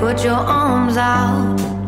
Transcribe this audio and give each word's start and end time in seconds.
Put 0.00 0.24
your 0.24 0.32
arms 0.32 0.96
out 0.96 1.79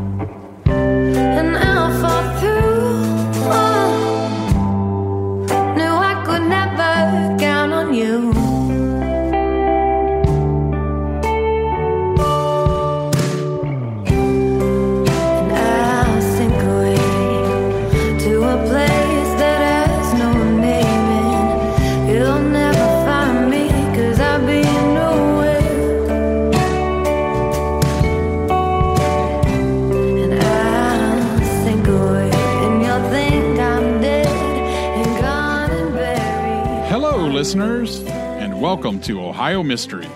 Hello, 37.13 37.29
listeners, 37.29 38.01
and 38.05 38.59
welcome 38.59 38.99
to 39.03 39.21
Ohio 39.21 39.63
Mysteries. 39.63 40.09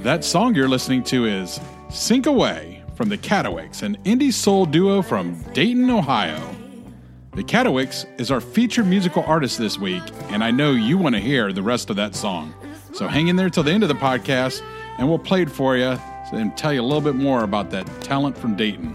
That 0.00 0.26
song 0.26 0.54
you're 0.54 0.68
listening 0.68 1.02
to 1.04 1.24
is 1.24 1.58
Sink 1.88 2.26
Away 2.26 2.84
from 2.96 3.08
the 3.08 3.16
Katawicks, 3.16 3.82
an 3.82 3.96
indie 4.04 4.30
soul 4.30 4.66
duo 4.66 5.00
from 5.00 5.42
Dayton, 5.54 5.88
Ohio. 5.88 6.54
The 7.34 7.42
Katawicks 7.42 8.04
is 8.20 8.30
our 8.30 8.42
featured 8.42 8.88
musical 8.88 9.22
artist 9.22 9.56
this 9.56 9.78
week, 9.78 10.02
and 10.28 10.44
I 10.44 10.50
know 10.50 10.72
you 10.72 10.98
want 10.98 11.14
to 11.14 11.20
hear 11.20 11.50
the 11.50 11.62
rest 11.62 11.88
of 11.88 11.96
that 11.96 12.14
song. 12.14 12.52
So 12.92 13.08
hang 13.08 13.28
in 13.28 13.36
there 13.36 13.48
till 13.48 13.62
the 13.62 13.72
end 13.72 13.82
of 13.82 13.88
the 13.88 13.94
podcast, 13.94 14.60
and 14.98 15.08
we'll 15.08 15.18
play 15.18 15.40
it 15.40 15.50
for 15.50 15.78
you 15.78 15.96
and 16.30 16.54
tell 16.58 16.74
you 16.74 16.82
a 16.82 16.84
little 16.84 17.00
bit 17.00 17.14
more 17.14 17.42
about 17.42 17.70
that 17.70 17.86
talent 18.02 18.36
from 18.36 18.54
Dayton. 18.54 18.94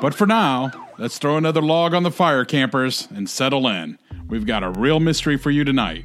But 0.00 0.14
for 0.14 0.26
now, 0.26 0.70
let's 0.98 1.18
throw 1.18 1.36
another 1.36 1.62
log 1.62 1.94
on 1.94 2.02
the 2.02 2.10
fire, 2.10 2.44
campers, 2.44 3.08
and 3.14 3.28
settle 3.28 3.66
in. 3.66 3.98
We've 4.28 4.46
got 4.46 4.62
a 4.62 4.70
real 4.70 5.00
mystery 5.00 5.38
for 5.38 5.50
you 5.50 5.64
tonight. 5.64 6.04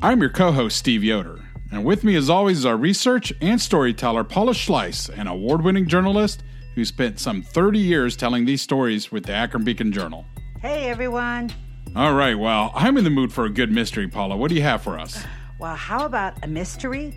I'm 0.00 0.20
your 0.20 0.30
co 0.30 0.52
host, 0.52 0.78
Steve 0.78 1.04
Yoder, 1.04 1.40
and 1.70 1.84
with 1.84 2.02
me, 2.02 2.16
as 2.16 2.30
always, 2.30 2.58
is 2.58 2.66
our 2.66 2.76
research 2.76 3.32
and 3.40 3.60
storyteller, 3.60 4.24
Paula 4.24 4.52
Schleis, 4.52 5.08
an 5.18 5.26
award 5.26 5.62
winning 5.62 5.86
journalist 5.86 6.42
who 6.74 6.84
spent 6.84 7.20
some 7.20 7.42
30 7.42 7.78
years 7.78 8.16
telling 8.16 8.44
these 8.44 8.62
stories 8.62 9.12
with 9.12 9.24
the 9.26 9.32
Akron 9.32 9.64
Beacon 9.64 9.92
Journal. 9.92 10.24
Hey 10.60 10.88
everyone. 10.88 11.50
All 11.94 12.14
right, 12.14 12.38
well, 12.38 12.72
I'm 12.74 12.96
in 12.96 13.04
the 13.04 13.10
mood 13.10 13.32
for 13.32 13.44
a 13.44 13.50
good 13.50 13.70
mystery, 13.70 14.08
Paula. 14.08 14.36
What 14.36 14.48
do 14.48 14.54
you 14.54 14.62
have 14.62 14.82
for 14.82 14.98
us? 14.98 15.22
Well, 15.58 15.76
how 15.76 16.06
about 16.06 16.42
a 16.42 16.48
mystery 16.48 17.14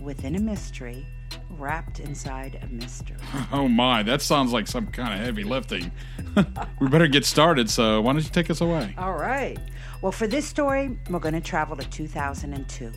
within 0.00 0.34
a 0.34 0.40
mystery 0.40 1.06
wrapped 1.50 2.00
inside 2.00 2.58
a 2.62 2.66
mystery? 2.66 3.16
Oh 3.52 3.68
my, 3.68 4.02
that 4.02 4.22
sounds 4.22 4.52
like 4.52 4.66
some 4.66 4.86
kind 4.88 5.14
of 5.14 5.20
heavy 5.20 5.44
lifting. 5.44 5.92
we 6.80 6.88
better 6.88 7.06
get 7.06 7.24
started, 7.24 7.70
so 7.70 8.00
why 8.00 8.12
don't 8.12 8.24
you 8.24 8.30
take 8.30 8.50
us 8.50 8.60
away? 8.60 8.94
All 8.98 9.14
right. 9.14 9.58
Well, 10.02 10.12
for 10.12 10.26
this 10.26 10.46
story, 10.46 10.98
we're 11.08 11.18
going 11.18 11.34
to 11.34 11.40
travel 11.40 11.76
to 11.76 11.88
2002 11.88 12.92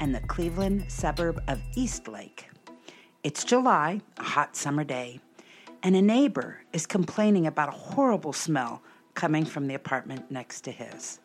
and 0.00 0.14
the 0.14 0.20
Cleveland 0.20 0.84
suburb 0.88 1.42
of 1.48 1.60
Eastlake. 1.76 2.48
It's 3.22 3.44
July, 3.44 4.00
a 4.16 4.22
hot 4.22 4.56
summer 4.56 4.84
day, 4.84 5.20
and 5.82 5.94
a 5.94 6.02
neighbor 6.02 6.58
is 6.72 6.86
complaining 6.86 7.46
about 7.46 7.68
a 7.68 7.72
horrible 7.72 8.32
smell 8.32 8.82
coming 9.14 9.44
from 9.44 9.66
the 9.66 9.74
apartment 9.74 10.30
next 10.30 10.62
to 10.62 10.72
his. 10.72 11.20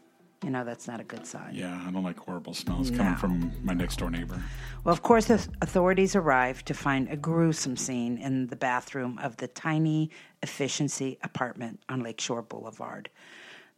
You 0.45 0.51
know, 0.51 0.63
that's 0.63 0.87
not 0.87 0.99
a 0.99 1.03
good 1.03 1.25
sign. 1.25 1.55
Yeah, 1.55 1.83
I 1.87 1.89
don't 1.89 2.03
like 2.03 2.19
horrible 2.19 2.53
smells 2.53 2.91
coming 2.91 3.15
from 3.15 3.51
my 3.63 3.73
next 3.73 3.97
door 3.97 4.11
neighbor. 4.11 4.39
Well, 4.83 4.93
of 4.93 5.01
course, 5.01 5.25
the 5.25 5.43
authorities 5.63 6.15
arrived 6.15 6.67
to 6.67 6.75
find 6.75 7.09
a 7.09 7.17
gruesome 7.17 7.75
scene 7.75 8.19
in 8.19 8.45
the 8.45 8.55
bathroom 8.55 9.17
of 9.17 9.37
the 9.37 9.47
tiny 9.47 10.11
efficiency 10.43 11.17
apartment 11.23 11.79
on 11.89 12.03
Lakeshore 12.03 12.43
Boulevard. 12.43 13.09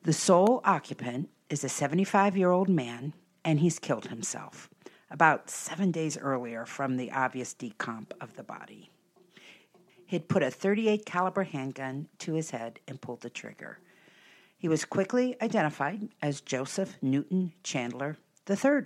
The 0.03 0.11
sole 0.11 0.59
occupant 0.66 1.29
is 1.50 1.63
a 1.63 1.69
75 1.69 2.35
year 2.35 2.51
old 2.51 2.67
man, 2.67 3.13
and 3.45 3.61
he's 3.61 3.79
killed 3.79 4.07
himself 4.07 4.69
about 5.09 5.49
seven 5.49 5.91
days 5.91 6.17
earlier 6.17 6.66
from 6.66 6.97
the 6.97 7.13
obvious 7.13 7.53
decomp 7.53 8.11
of 8.19 8.35
the 8.35 8.44
body. 8.44 8.89
He'd 10.05 10.28
put 10.28 10.44
a 10.44 10.51
38 10.51 11.05
caliber 11.05 11.44
handgun 11.44 12.09
to 12.19 12.34
his 12.34 12.51
head 12.51 12.81
and 12.89 12.99
pulled 12.99 13.22
the 13.22 13.29
trigger. 13.29 13.79
He 14.57 14.68
was 14.68 14.85
quickly 14.85 15.35
identified 15.41 16.09
as 16.22 16.41
Joseph 16.41 16.97
Newton 17.01 17.53
Chandler 17.63 18.18
III. 18.50 18.85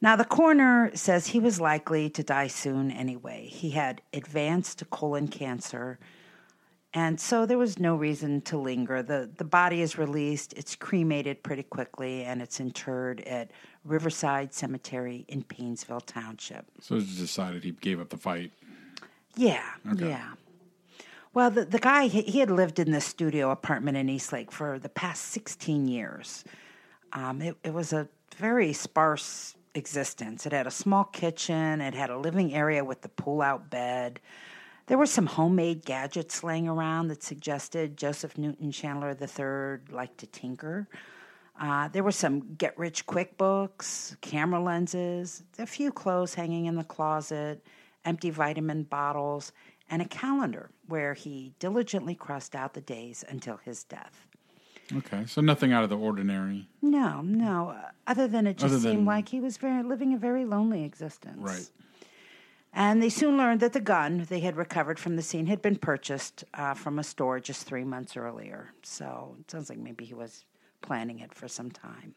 Now, 0.00 0.14
the 0.14 0.24
coroner 0.24 0.90
says 0.94 1.28
he 1.28 1.40
was 1.40 1.58
likely 1.58 2.10
to 2.10 2.22
die 2.22 2.48
soon 2.48 2.90
anyway. 2.90 3.46
He 3.46 3.70
had 3.70 4.02
advanced 4.12 4.82
colon 4.90 5.28
cancer, 5.28 5.98
and 6.92 7.18
so 7.18 7.46
there 7.46 7.58
was 7.58 7.78
no 7.78 7.96
reason 7.96 8.42
to 8.42 8.58
linger. 8.58 9.02
The, 9.02 9.30
the 9.36 9.44
body 9.44 9.80
is 9.80 9.96
released, 9.96 10.52
it's 10.52 10.76
cremated 10.76 11.42
pretty 11.42 11.62
quickly, 11.62 12.24
and 12.24 12.42
it's 12.42 12.60
interred 12.60 13.20
at 13.22 13.50
Riverside 13.84 14.52
Cemetery 14.52 15.24
in 15.28 15.44
Painesville 15.44 16.00
Township. 16.00 16.66
So 16.80 16.96
it's 16.96 17.16
decided 17.16 17.64
he 17.64 17.72
gave 17.72 18.00
up 18.00 18.10
the 18.10 18.16
fight. 18.18 18.52
Yeah, 19.34 19.62
yeah. 19.96 20.32
Well, 21.36 21.50
the, 21.50 21.66
the 21.66 21.78
guy, 21.78 22.06
he, 22.06 22.38
had 22.38 22.50
lived 22.50 22.78
in 22.78 22.92
this 22.92 23.04
studio 23.04 23.50
apartment 23.50 23.98
in 23.98 24.08
Eastlake 24.08 24.50
for 24.50 24.78
the 24.78 24.88
past 24.88 25.22
16 25.32 25.86
years. 25.86 26.44
Um, 27.12 27.42
it, 27.42 27.58
it 27.62 27.74
was 27.74 27.92
a 27.92 28.08
very 28.38 28.72
sparse 28.72 29.54
existence. 29.74 30.46
It 30.46 30.52
had 30.52 30.66
a 30.66 30.70
small 30.70 31.04
kitchen, 31.04 31.82
it 31.82 31.92
had 31.92 32.08
a 32.08 32.16
living 32.16 32.54
area 32.54 32.82
with 32.82 33.02
the 33.02 33.10
pull 33.10 33.42
out 33.42 33.68
bed. 33.68 34.18
There 34.86 34.96
were 34.96 35.04
some 35.04 35.26
homemade 35.26 35.84
gadgets 35.84 36.42
laying 36.42 36.68
around 36.68 37.08
that 37.08 37.22
suggested 37.22 37.98
Joseph 37.98 38.38
Newton 38.38 38.72
Chandler 38.72 39.10
III 39.10 39.94
liked 39.94 40.16
to 40.20 40.26
tinker. 40.28 40.88
Uh, 41.60 41.88
there 41.88 42.02
were 42.02 42.12
some 42.12 42.54
get 42.54 42.78
rich 42.78 43.04
quick 43.04 43.36
books, 43.36 44.16
camera 44.22 44.62
lenses, 44.62 45.42
a 45.58 45.66
few 45.66 45.92
clothes 45.92 46.32
hanging 46.32 46.64
in 46.64 46.76
the 46.76 46.84
closet, 46.84 47.62
empty 48.06 48.30
vitamin 48.30 48.84
bottles, 48.84 49.52
and 49.90 50.02
a 50.02 50.06
calendar 50.06 50.70
where 50.86 51.14
he 51.14 51.52
diligently 51.58 52.14
crossed 52.14 52.54
out 52.54 52.74
the 52.74 52.80
days 52.80 53.24
until 53.28 53.58
his 53.58 53.84
death. 53.84 54.26
Okay, 54.94 55.24
so 55.26 55.40
nothing 55.40 55.72
out 55.72 55.82
of 55.82 55.90
the 55.90 55.96
ordinary. 55.96 56.68
No, 56.80 57.20
no, 57.22 57.70
uh, 57.70 57.90
other 58.06 58.28
than 58.28 58.46
it 58.46 58.56
just 58.56 58.74
Other 58.74 58.90
seemed 58.90 59.06
like 59.06 59.28
he 59.28 59.40
was 59.40 59.56
very, 59.56 59.82
living 59.82 60.14
a 60.14 60.16
very 60.16 60.44
lonely 60.44 60.84
existence. 60.84 61.38
Right. 61.40 61.68
And 62.72 63.02
they 63.02 63.08
soon 63.08 63.36
learned 63.36 63.60
that 63.60 63.72
the 63.72 63.80
gun 63.80 64.26
they 64.28 64.40
had 64.40 64.56
recovered 64.56 64.98
from 64.98 65.16
the 65.16 65.22
scene 65.22 65.46
had 65.46 65.62
been 65.62 65.76
purchased 65.76 66.44
uh, 66.54 66.74
from 66.74 66.98
a 66.98 67.04
store 67.04 67.40
just 67.40 67.66
three 67.66 67.84
months 67.84 68.16
earlier. 68.16 68.72
So 68.82 69.36
it 69.40 69.50
sounds 69.50 69.70
like 69.70 69.78
maybe 69.78 70.04
he 70.04 70.14
was 70.14 70.44
planning 70.82 71.20
it 71.20 71.34
for 71.34 71.48
some 71.48 71.70
time. 71.70 72.14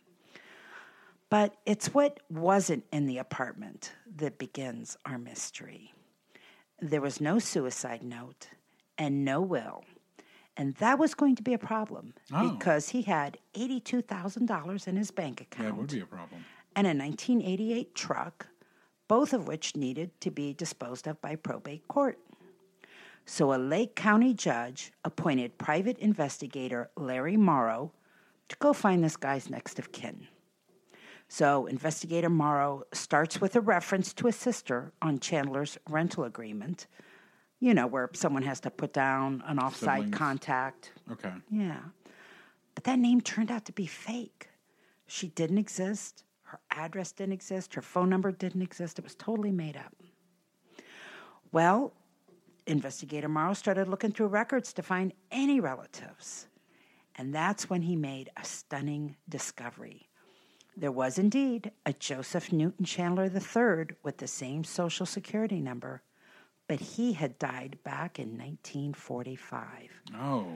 But 1.30 1.56
it's 1.66 1.94
what 1.94 2.20
wasn't 2.30 2.84
in 2.92 3.06
the 3.06 3.20
apartment 3.20 3.94
that 4.18 4.38
begins 4.38 4.98
our 5.06 5.18
mystery. 5.18 5.94
There 6.81 7.02
was 7.02 7.20
no 7.22 7.40
suicide 7.40 8.04
note 8.04 8.48
and 8.98 9.24
no 9.26 9.42
will. 9.42 9.84
And 10.58 10.76
that 10.76 11.00
was 11.00 11.14
going 11.14 11.36
to 11.38 11.44
be 11.44 11.54
a 11.54 11.58
problem 11.60 12.14
Oh. 12.34 12.52
because 12.52 12.90
he 12.90 13.04
had 13.04 13.38
$82,000 13.54 14.88
in 14.88 14.96
his 14.98 15.12
bank 15.12 15.42
account 15.42 15.68
That 15.70 15.76
would 15.78 15.90
be 15.92 16.00
a 16.02 16.06
problem. 16.06 16.44
and 16.76 16.86
a 16.88 16.94
1988 16.94 17.96
truck, 17.96 18.48
both 19.08 19.34
of 19.34 19.48
which 19.48 19.76
needed 19.76 20.20
to 20.22 20.30
be 20.31 20.54
disposed 20.54 21.08
of 21.08 21.22
by 21.22 21.36
probate 21.36 21.88
court. 21.88 22.20
So 23.26 23.54
a 23.54 23.58
Lake 23.58 23.96
County 23.96 24.34
judge 24.34 24.92
appointed 25.06 25.58
private 25.58 25.98
investigator 26.00 26.90
Larry 26.98 27.38
Morrow 27.38 27.92
to 28.50 28.56
go 28.58 28.74
find 28.74 29.04
this 29.04 29.16
guy's 29.18 29.50
next 29.50 29.78
of 29.80 29.92
kin. 29.92 30.28
So 31.31 31.68
investigator 31.68 32.30
Morrow 32.30 32.84
starts 32.92 33.40
with 33.40 33.56
a 33.56 33.62
reference 33.62 34.14
to 34.16 34.28
a 34.28 34.31
sister 34.31 34.92
on 35.02 35.20
Chandler's 35.20 35.78
rental 35.90 36.24
agreement, 36.24 36.88
You 37.62 37.74
know, 37.74 37.88
where 37.88 38.10
someone 38.14 38.44
has 38.44 38.60
to 38.62 38.72
put 38.72 38.94
down 38.94 39.44
an 39.46 39.58
offsite 39.58 39.98
Siblings. 39.98 40.18
contact. 40.18 40.92
Okay. 41.12 41.31
Yeah. 41.52 41.81
But 42.74 42.84
that 42.86 42.98
name 43.00 43.22
turned 43.22 43.52
out 43.52 43.66
to 43.66 43.72
be 43.74 43.86
fake. 43.86 44.50
She 45.08 45.28
didn't 45.28 45.58
exist. 45.60 46.24
Her 46.44 46.60
address 46.72 47.12
didn't 47.12 47.34
exist. 47.34 47.76
Her 47.76 47.81
phone 47.84 48.10
number 48.10 48.31
didn't 48.31 48.62
exist. 48.64 48.98
It 48.98 49.04
was 49.04 49.16
totally 49.16 49.52
made 49.52 49.78
up. 49.78 49.94
Well, 51.52 51.94
investigator 52.66 53.28
Morrow 53.30 53.54
started 53.54 53.88
looking 53.88 54.12
through 54.12 54.28
records 54.28 54.74
to 54.74 54.81
find 54.81 55.14
any 55.31 55.60
relatives. 55.60 56.48
And 57.16 57.36
that's 57.36 57.70
when 57.70 57.81
he 57.84 57.96
made 57.96 58.31
a 58.38 58.44
stunning 58.46 59.16
discovery. 59.28 60.09
There 60.80 60.92
was 60.94 61.20
indeed 61.20 61.72
a 61.86 61.92
Joseph 61.92 62.54
Newton 62.54 62.86
Chandler 62.86 63.26
III 63.26 63.98
with 64.02 64.18
the 64.18 64.28
same 64.28 64.64
social 64.64 65.06
security 65.06 65.60
number, 65.60 66.02
but 66.70 66.80
he 66.80 67.14
had 67.14 67.38
died 67.38 67.80
back 67.84 68.18
in 68.18 68.38
1945 68.38 69.90
Oh. 70.16 70.48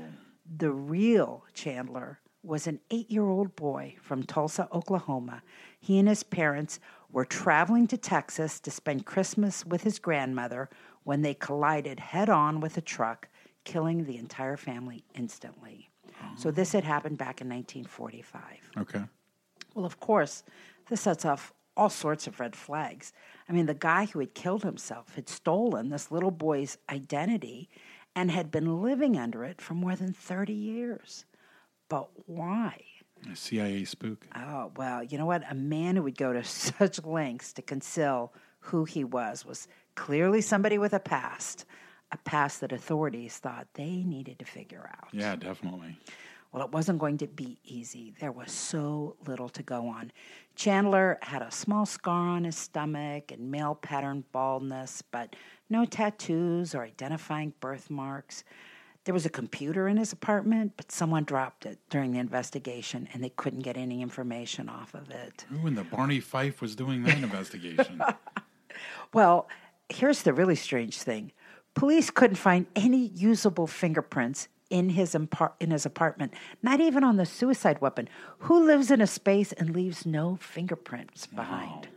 the 0.45 0.71
real 0.71 1.43
Chandler 1.53 2.19
was 2.41 2.67
an 2.67 2.79
eight 2.91 3.09
year 3.11 3.25
old 3.25 3.55
boy 3.57 3.95
from 4.01 4.23
Tulsa, 4.23 4.67
Oklahoma. 4.71 5.41
He 5.79 5.99
and 5.99 6.07
his 6.07 6.23
parents 6.23 6.79
were 7.11 7.25
traveling 7.25 7.87
to 7.87 7.97
Texas 7.97 8.59
to 8.61 8.71
spend 8.71 9.05
Christmas 9.05 9.65
with 9.65 9.83
his 9.83 9.99
grandmother 9.99 10.69
when 11.03 11.21
they 11.21 11.33
collided 11.33 11.99
head 11.99 12.29
on 12.29 12.59
with 12.61 12.77
a 12.77 12.81
truck, 12.81 13.27
killing 13.65 14.05
the 14.05 14.17
entire 14.17 14.57
family 14.57 15.03
instantly. 15.13 15.89
So, 16.37 16.49
this 16.51 16.71
had 16.71 16.85
happened 16.85 17.17
back 17.17 17.41
in 17.41 17.49
1945. 17.49 18.43
Okay. 18.77 19.03
Well, 19.73 19.85
of 19.85 19.99
course, 19.99 20.43
this 20.89 21.01
sets 21.01 21.25
off 21.25 21.53
all 21.75 21.89
sorts 21.89 22.27
of 22.27 22.39
red 22.39 22.55
flags. 22.55 23.13
I 23.49 23.53
mean, 23.53 23.65
the 23.65 23.73
guy 23.73 24.05
who 24.05 24.19
had 24.19 24.33
killed 24.33 24.63
himself 24.63 25.15
had 25.15 25.27
stolen 25.27 25.89
this 25.89 26.11
little 26.11 26.31
boy's 26.31 26.77
identity 26.89 27.69
and 28.15 28.29
had 28.29 28.51
been 28.51 28.81
living 28.81 29.17
under 29.17 29.43
it 29.43 29.59
for 29.59 29.73
more 29.73 29.95
than 29.95 30.13
30 30.13 30.53
years. 30.53 31.25
But 31.89 32.09
why? 32.27 32.81
A 33.31 33.35
CIA 33.35 33.85
spook. 33.85 34.27
Oh, 34.35 34.71
well, 34.75 35.03
you 35.03 35.17
know 35.17 35.25
what? 35.25 35.43
A 35.49 35.55
man 35.55 35.95
who 35.95 36.03
would 36.03 36.17
go 36.17 36.33
to 36.33 36.43
such 36.43 37.03
lengths 37.03 37.53
to 37.53 37.61
conceal 37.61 38.33
who 38.59 38.85
he 38.85 39.03
was 39.03 39.45
was 39.45 39.67
clearly 39.95 40.41
somebody 40.41 40.77
with 40.77 40.93
a 40.93 40.99
past, 40.99 41.65
a 42.11 42.17
past 42.17 42.61
that 42.61 42.71
authorities 42.71 43.37
thought 43.37 43.67
they 43.73 44.03
needed 44.03 44.39
to 44.39 44.45
figure 44.45 44.89
out. 44.89 45.09
Yeah, 45.11 45.35
definitely. 45.35 45.97
Well, 46.53 46.63
it 46.63 46.71
wasn't 46.71 46.99
going 46.99 47.17
to 47.17 47.27
be 47.27 47.57
easy. 47.65 48.13
There 48.19 48.31
was 48.31 48.51
so 48.51 49.15
little 49.25 49.49
to 49.49 49.63
go 49.63 49.87
on. 49.87 50.11
Chandler 50.55 51.17
had 51.23 51.41
a 51.41 51.51
small 51.51 51.87
scar 51.87 52.29
on 52.29 52.43
his 52.43 52.55
stomach 52.55 53.31
and 53.31 53.49
male 53.49 53.73
pattern 53.73 54.23
baldness, 54.31 55.01
but 55.01 55.35
no 55.71 55.83
tattoos 55.83 56.75
or 56.75 56.83
identifying 56.83 57.53
birthmarks. 57.59 58.43
There 59.05 59.15
was 59.15 59.25
a 59.25 59.31
computer 59.31 59.87
in 59.87 59.97
his 59.97 60.13
apartment, 60.13 60.73
but 60.77 60.91
someone 60.91 61.23
dropped 61.23 61.65
it 61.65 61.79
during 61.89 62.11
the 62.11 62.19
investigation 62.19 63.09
and 63.13 63.23
they 63.23 63.29
couldn't 63.29 63.61
get 63.61 63.75
any 63.75 64.03
information 64.03 64.69
off 64.69 64.93
of 64.93 65.09
it. 65.09 65.45
Who 65.49 65.65
in 65.65 65.73
the 65.73 65.83
Barney 65.83 66.19
Fife 66.19 66.61
was 66.61 66.75
doing 66.75 67.03
that 67.03 67.17
investigation? 67.17 68.01
Well, 69.13 69.47
here's 69.89 70.23
the 70.23 70.33
really 70.33 70.55
strange 70.55 70.97
thing 70.97 71.31
police 71.75 72.09
couldn't 72.09 72.37
find 72.37 72.65
any 72.75 73.07
usable 73.09 73.67
fingerprints 73.67 74.47
in 74.73 74.89
his, 74.89 75.13
impar- 75.13 75.53
in 75.59 75.69
his 75.69 75.85
apartment, 75.85 76.33
not 76.63 76.81
even 76.81 77.03
on 77.03 77.17
the 77.17 77.27
suicide 77.27 77.79
weapon. 77.79 78.09
Who 78.39 78.65
lives 78.65 78.89
in 78.89 79.01
a 79.01 79.07
space 79.07 79.51
and 79.51 79.69
leaves 79.69 80.03
no 80.03 80.35
fingerprints 80.41 81.27
behind? 81.27 81.89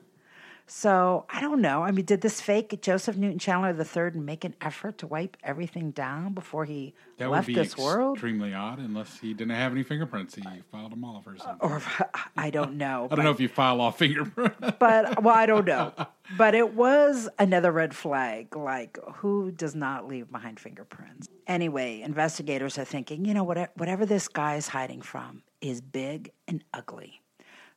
So 0.69 1.27
I 1.31 1.41
don't 1.41 1.61
know. 1.61 1.83
I 1.85 1.93
mean, 1.93 2.05
did 2.05 2.23
this 2.23 2.41
fake 2.41 2.81
Joseph 2.83 3.17
Newton 3.17 3.39
Chandler 3.39 3.71
III 3.71 4.19
make 4.21 4.45
an 4.45 4.55
effort 4.61 4.99
to 4.99 5.07
wipe 5.07 5.37
everything 5.45 5.93
down 5.93 6.33
before 6.33 6.65
he 6.65 6.93
That 7.19 7.31
left 7.31 7.47
this 7.47 7.77
world? 7.77 8.17
extremely 8.17 8.53
odd 8.53 8.81
unless 8.81 9.19
he 9.21 9.33
didn't 9.33 9.55
have 9.55 9.71
any 9.71 9.85
fingerprints. 9.85 10.35
He 10.35 10.43
filed 10.73 10.91
them 10.91 11.05
off 11.05 11.27
or 11.27 11.37
something. 11.39 11.57
Or 11.71 11.81
I 12.37 12.51
don't 12.51 12.77
know. 12.77 13.09
I 13.11 13.15
don't 13.15 13.25
know 13.25 13.31
if 13.31 13.41
you 13.41 13.49
file 13.49 13.81
off 13.81 13.99
fingerprints. 13.99 14.57
but 14.79 15.23
well, 15.23 15.35
I 15.35 15.47
don't 15.47 15.67
know. 15.67 15.93
But 16.37 16.57
it 16.57 16.75
was 16.75 17.29
another 17.39 17.71
red 17.71 17.95
flag. 17.95 18.57
Like, 18.57 18.99
who 19.19 19.53
does 19.53 19.77
not 19.77 20.09
leave 20.09 20.29
behind 20.29 20.59
fingerprints? 20.59 21.29
Anyway, 21.47 22.03
investigators 22.03 22.77
are 22.79 22.85
thinking, 22.85 23.25
you 23.25 23.33
know, 23.33 23.45
whatever, 23.45 23.71
whatever 23.77 24.05
this 24.05 24.27
guy 24.27 24.57
is 24.57 24.67
hiding 24.67 25.03
from 25.03 25.45
is 25.61 25.81
big 25.81 26.33
and 26.49 26.65
ugly. 26.75 27.23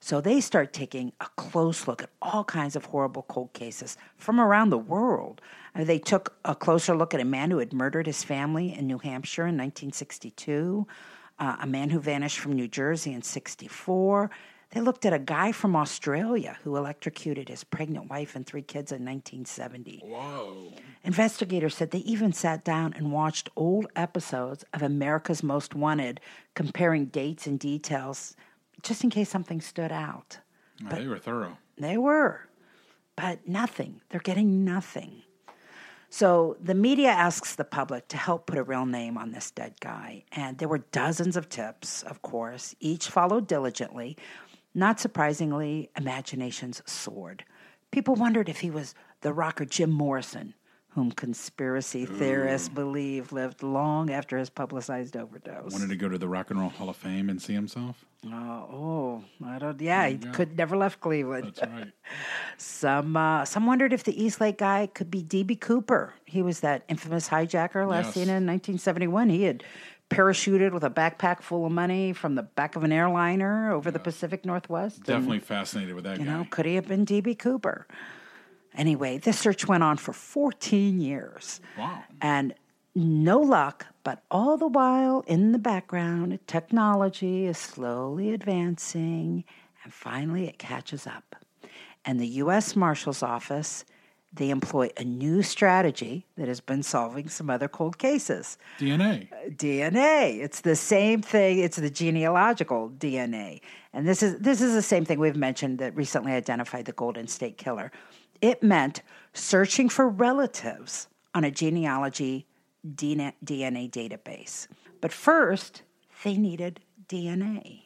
So 0.02 0.22
they 0.22 0.40
start 0.40 0.72
taking 0.72 1.12
a 1.20 1.28
close 1.36 1.88
look 1.88 2.02
at 2.02 2.10
all 2.22 2.44
kinds 2.46 2.76
of 2.76 2.86
horrible 2.86 3.24
cold 3.24 3.52
cases 3.54 3.98
from 4.18 4.40
around 4.40 4.70
the 4.70 4.78
world. 4.78 5.42
Uh, 5.76 5.84
They 5.84 6.00
took 6.00 6.38
a 6.46 6.56
closer 6.56 6.96
look 6.96 7.14
at 7.14 7.20
a 7.20 7.26
man 7.26 7.52
who 7.52 7.58
had 7.60 7.74
murdered 7.74 8.08
his 8.08 8.24
family 8.24 8.74
in 8.74 8.88
New 8.88 9.00
Hampshire 9.00 9.44
in 9.44 9.58
1962, 9.58 10.88
uh, 11.38 11.58
a 11.62 11.68
man 11.68 11.90
who 11.90 12.00
vanished 12.00 12.40
from 12.40 12.54
New 12.54 12.68
Jersey 12.68 13.14
in 13.14 13.22
64. 13.22 14.32
They 14.72 14.82
looked 14.82 15.06
at 15.06 15.14
a 15.14 15.20
guy 15.20 15.52
from 15.52 15.76
Australia 15.76 16.58
who 16.64 16.78
electrocuted 16.78 17.50
his 17.50 17.64
pregnant 17.64 18.10
wife 18.10 18.36
and 18.36 18.46
three 18.46 18.62
kids 18.62 18.92
in 18.92 19.04
1970. 19.04 20.04
Whoa. 20.06 20.74
Investigators 21.04 21.76
said 21.76 21.92
they 21.92 22.00
even 22.00 22.34
sat 22.34 22.64
down 22.64 22.94
and 22.94 23.12
watched 23.12 23.50
old 23.56 23.88
episodes 23.96 24.64
of 24.74 24.84
America's 24.84 25.42
Most 25.42 25.74
Wanted, 25.74 26.22
comparing 26.54 27.06
dates 27.06 27.48
and 27.48 27.60
details 27.60 28.36
just 28.84 29.04
in 29.04 29.10
case 29.10 29.30
something 29.30 29.62
stood 29.62 29.92
out. 29.92 30.40
Oh, 30.86 30.96
they 30.96 31.08
were 31.08 31.18
thorough. 31.18 31.58
They 31.78 31.98
were, 31.98 32.48
but 33.16 33.48
nothing. 33.48 34.02
They're 34.10 34.20
getting 34.20 34.64
nothing. 34.64 35.24
So 36.10 36.58
the 36.60 36.74
media 36.74 37.10
asks 37.10 37.56
the 37.56 37.64
public 37.64 38.08
to 38.08 38.18
help 38.18 38.48
put 38.48 38.58
a 38.58 38.64
real 38.64 38.86
name 38.86 39.18
on 39.18 39.32
this 39.32 39.52
dead 39.52 39.76
guy. 39.80 40.24
And 40.32 40.58
there 40.58 40.68
were 40.68 40.80
dozens 40.92 41.38
of 41.38 41.50
tips, 41.50 42.02
of 42.04 42.22
course, 42.22 42.76
each 42.80 43.08
followed 43.08 43.48
diligently. 43.48 44.18
Not 44.74 45.00
surprisingly, 45.00 45.92
imaginations 45.96 46.82
soared. 46.86 47.44
People 47.92 48.16
wondered 48.16 48.50
if 48.50 48.60
he 48.62 48.72
was 48.72 48.96
the 49.22 49.34
rocker 49.34 49.66
Jim 49.66 49.92
Morrison, 49.92 50.56
whom 50.96 51.12
conspiracy 51.12 52.06
theorists 52.06 52.68
believe 52.68 53.32
lived 53.32 53.62
long 53.64 54.10
after 54.10 54.38
his 54.38 54.50
publicized 54.50 55.16
overdose. 55.16 55.72
Wanted 55.72 55.90
to 55.90 55.96
go 55.96 56.10
to 56.10 56.18
the 56.18 56.28
Rock 56.28 56.50
and 56.50 56.60
Roll 56.60 56.70
Hall 56.70 56.90
of 56.90 56.96
Fame 56.96 57.30
and 57.30 57.42
see 57.42 57.54
himself. 57.54 58.04
Oh, 58.26 58.32
oh, 58.32 59.24
I 59.46 59.60
don't. 59.60 59.80
Yeah, 59.80 60.08
he 60.08 60.18
could 60.18 60.58
never 60.58 60.76
left 60.76 61.00
Cleveland. 61.00 61.54
That's 61.56 61.72
right. 61.72 61.92
Some 62.58 63.16
uh, 63.16 63.46
some 63.46 63.66
wondered 63.66 63.94
if 63.94 64.04
the 64.04 64.22
Eastlake 64.22 64.58
guy 64.58 64.88
could 64.94 65.10
be 65.10 65.24
DB 65.24 65.60
Cooper. 65.60 66.14
He 66.26 66.42
was 66.42 66.60
that 66.62 66.84
infamous 66.90 67.30
hijacker 67.30 67.88
last 67.88 68.08
Yes. 68.08 68.14
seen 68.16 68.24
in 68.24 68.46
1971. 68.46 69.30
He 69.30 69.44
had 69.44 69.64
parachuted 70.10 70.72
with 70.74 70.84
a 70.84 70.90
backpack 70.90 71.42
full 71.42 71.66
of 71.68 71.72
money 71.72 72.12
from 72.14 72.34
the 72.36 72.42
back 72.44 72.76
of 72.76 72.84
an 72.84 72.92
airliner 72.92 73.72
over 73.72 73.92
the 73.92 74.00
Pacific 74.00 74.44
Northwest. 74.44 74.98
and, 74.98 75.06
Definitely 75.06 75.40
fascinated 75.40 75.94
with 75.96 76.04
that 76.04 76.18
you 76.20 76.26
guy. 76.26 76.32
know, 76.40 76.48
could 76.50 76.66
he 76.66 76.76
have 76.76 76.88
been 76.88 77.06
DB 77.06 77.38
Cooper? 77.38 77.88
Anyway, 78.76 79.18
this 79.18 79.40
search 79.40 79.68
went 79.68 79.84
on 79.84 79.98
for 79.98 80.14
14 80.14 81.00
years. 81.00 81.60
Wow. 81.78 82.04
And 82.22 82.54
no 82.96 83.40
luck, 83.40 83.88
but 84.04 84.24
all 84.32 84.58
the 84.58 84.68
while 84.68 85.24
in 85.28 85.52
the 85.52 85.60
background, 85.60 86.40
technology 86.48 87.46
is 87.46 87.58
slowly 87.58 88.32
advancing, 88.34 89.44
and 89.84 89.94
finally 89.94 90.48
it 90.48 90.58
catches 90.58 91.06
up. 91.06 91.36
And 92.06 92.20
the 92.20 92.28
U.S. 92.28 92.76
Marshal's 92.76 93.22
Office, 93.22 93.86
they 94.34 94.50
employ 94.50 94.90
a 94.98 95.04
new 95.04 95.42
strategy 95.42 96.26
that 96.38 96.48
has 96.48 96.60
been 96.60 96.84
solving 96.84 97.30
some 97.30 97.50
other 97.50 97.68
cold 97.68 97.98
cases. 97.98 98.58
DNA. 98.80 99.30
DNA. 99.56 100.40
It's 100.40 100.62
the 100.62 100.76
same 100.76 101.22
thing. 101.22 101.60
It's 101.60 101.78
the 101.78 101.90
genealogical 101.90 102.90
DNA, 102.90 103.62
and 103.94 104.08
this 104.08 104.22
is 104.22 104.40
this 104.40 104.62
is 104.62 104.74
the 104.74 104.82
same 104.82 105.06
thing 105.06 105.20
we've 105.20 105.36
mentioned 105.36 105.80
that 105.80 105.96
recently 105.96 106.32
identified 106.32 106.86
the 106.86 106.92
Golden 106.92 107.28
State 107.28 107.58
Killer. 107.58 107.92
It 108.42 108.64
meant 108.64 109.02
searching 109.34 109.90
for 109.90 110.08
relatives 110.08 111.08
on 111.34 111.44
a 111.44 111.52
genealogy 111.52 112.48
DNA, 112.88 113.34
database. 113.44 114.68
But 115.02 115.12
first, 115.12 115.84
they 116.24 116.38
needed 116.38 116.80
DNA. 117.08 117.82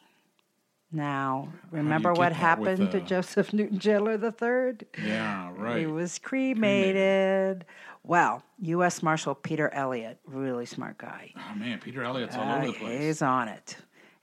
Now, 0.92 1.52
remember 1.72 2.14
what 2.14 2.34
happened 2.34 2.78
with, 2.78 2.92
to 2.92 3.00
Joseph 3.02 3.52
Newton 3.52 3.80
Chandler 3.80 4.14
III? 4.14 4.78
Yeah, 5.04 5.52
right. 5.56 5.80
He 5.80 5.86
was 5.88 6.20
cremated. 6.20 7.66
Well, 8.04 8.44
U.S. 8.60 9.02
Marshal 9.02 9.34
Peter 9.34 9.70
Elliott, 9.74 10.20
really 10.28 10.68
smart 10.68 11.00
guy. 11.00 11.32
oh 11.36 11.56
man, 11.56 11.80
Peter 11.80 12.04
Elliott's 12.04 12.36
all 12.36 12.44
Uh, 12.48 12.58
over 12.58 12.68
the 12.68 12.74
place. 12.74 13.02
He's 13.02 13.22
on 13.24 13.48
it. 13.48 13.76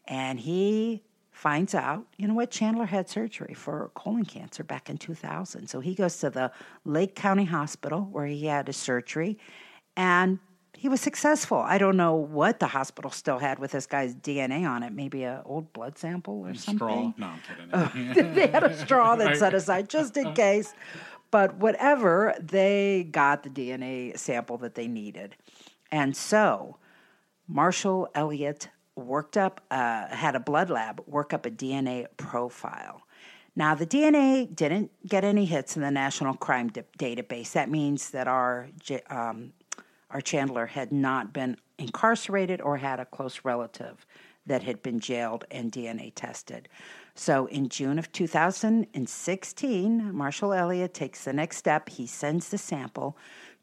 And 0.07 0.39
he 0.39 1.03
finds 1.41 1.75
out, 1.75 2.05
you 2.19 2.29
know 2.29 2.35
what? 2.35 2.51
Chandler 2.51 2.85
had 2.85 3.09
surgery 3.09 3.55
for 3.55 3.91
colon 3.95 4.27
cancer 4.27 4.63
back 4.63 4.91
in 4.91 4.99
2000. 4.99 5.69
So 5.69 5.81
he 5.81 5.95
goes 5.95 6.19
to 6.19 6.29
the 6.29 6.53
Lake 6.85 7.15
County 7.15 7.47
Hospital 7.47 8.07
where 8.13 8.27
he 8.27 8.45
had 8.45 8.67
his 8.67 8.77
surgery 8.77 9.39
and 9.97 10.39
he 10.77 10.87
was 10.91 11.01
successful. 11.01 11.57
I 11.57 11.79
don't 11.79 11.97
know 11.97 12.15
what 12.15 12.61
the 12.61 12.67
hospital 12.67 13.11
still 13.11 13.39
had 13.39 13.59
with 13.59 13.71
this 13.71 13.87
guy's 13.87 14.15
DNA 14.15 14.69
on 14.69 14.83
it. 14.83 14.93
Maybe 14.93 15.23
a 15.23 15.43
old 15.47 15.73
blood 15.73 15.97
sample 15.97 16.47
or 16.47 16.53
something. 16.53 16.77
Straw. 16.77 17.13
No, 17.17 17.33
I'm 17.73 17.89
kidding. 18.15 18.35
they 18.35 18.47
had 18.49 18.63
a 18.63 18.77
straw 18.77 19.17
that 19.17 19.39
set 19.39 19.55
aside 19.55 19.89
just 19.89 20.19
in 20.19 20.35
case. 20.35 20.75
but 21.31 21.57
whatever, 21.57 22.35
they 22.39 23.09
got 23.11 23.45
the 23.45 23.51
DNA 23.51 24.19
sample 24.19 24.59
that 24.59 24.75
they 24.75 24.87
needed. 24.87 25.37
And 25.91 26.15
so 26.15 26.77
Marshal 27.49 28.09
Elliott 28.15 28.69
worked 29.01 29.37
up, 29.37 29.61
uh, 29.71 30.09
had 30.09 30.37
a 30.37 30.41
blood 30.41 30.71
lab 30.71 31.03
work 31.07 31.33
up 31.33 31.47
a 31.47 31.51
DNA 31.51 32.07
profile. 32.17 33.03
Now, 33.57 33.75
the 33.75 33.87
DNA 33.87 34.55
didn't 34.55 34.91
get 35.07 35.25
any 35.25 35.45
hits 35.45 35.77
in 35.77 35.83
the 35.83 35.91
National 35.91 36.35
Crime 36.35 36.69
D- 36.69 36.83
Database. 36.99 37.53
That 37.53 37.69
means 37.69 38.11
that 38.11 38.29
our, 38.29 38.69
um, 39.09 39.53
our 40.11 40.21
Chandler 40.21 40.67
had 40.67 40.93
not 40.93 41.33
been 41.33 41.57
incarcerated 41.79 42.61
or 42.61 42.77
had 42.77 43.01
a 43.01 43.05
close 43.05 43.41
relative 43.45 44.07
that 44.47 44.63
had 44.63 44.83
been 44.83 45.01
jailed 45.01 45.45
and 45.51 45.73
DNA 45.73 46.13
tested. 46.15 46.69
So 47.15 47.47
in 47.47 47.69
June 47.69 47.99
of 47.99 48.11
2016, 48.13 50.15
Marshal 50.15 50.53
Elliott 50.53 50.95
takes 50.95 51.25
the 51.25 51.33
next 51.33 51.57
step. 51.57 51.89
He 51.89 52.07
sends 52.07 52.49
the 52.49 52.59
sample 52.59 53.17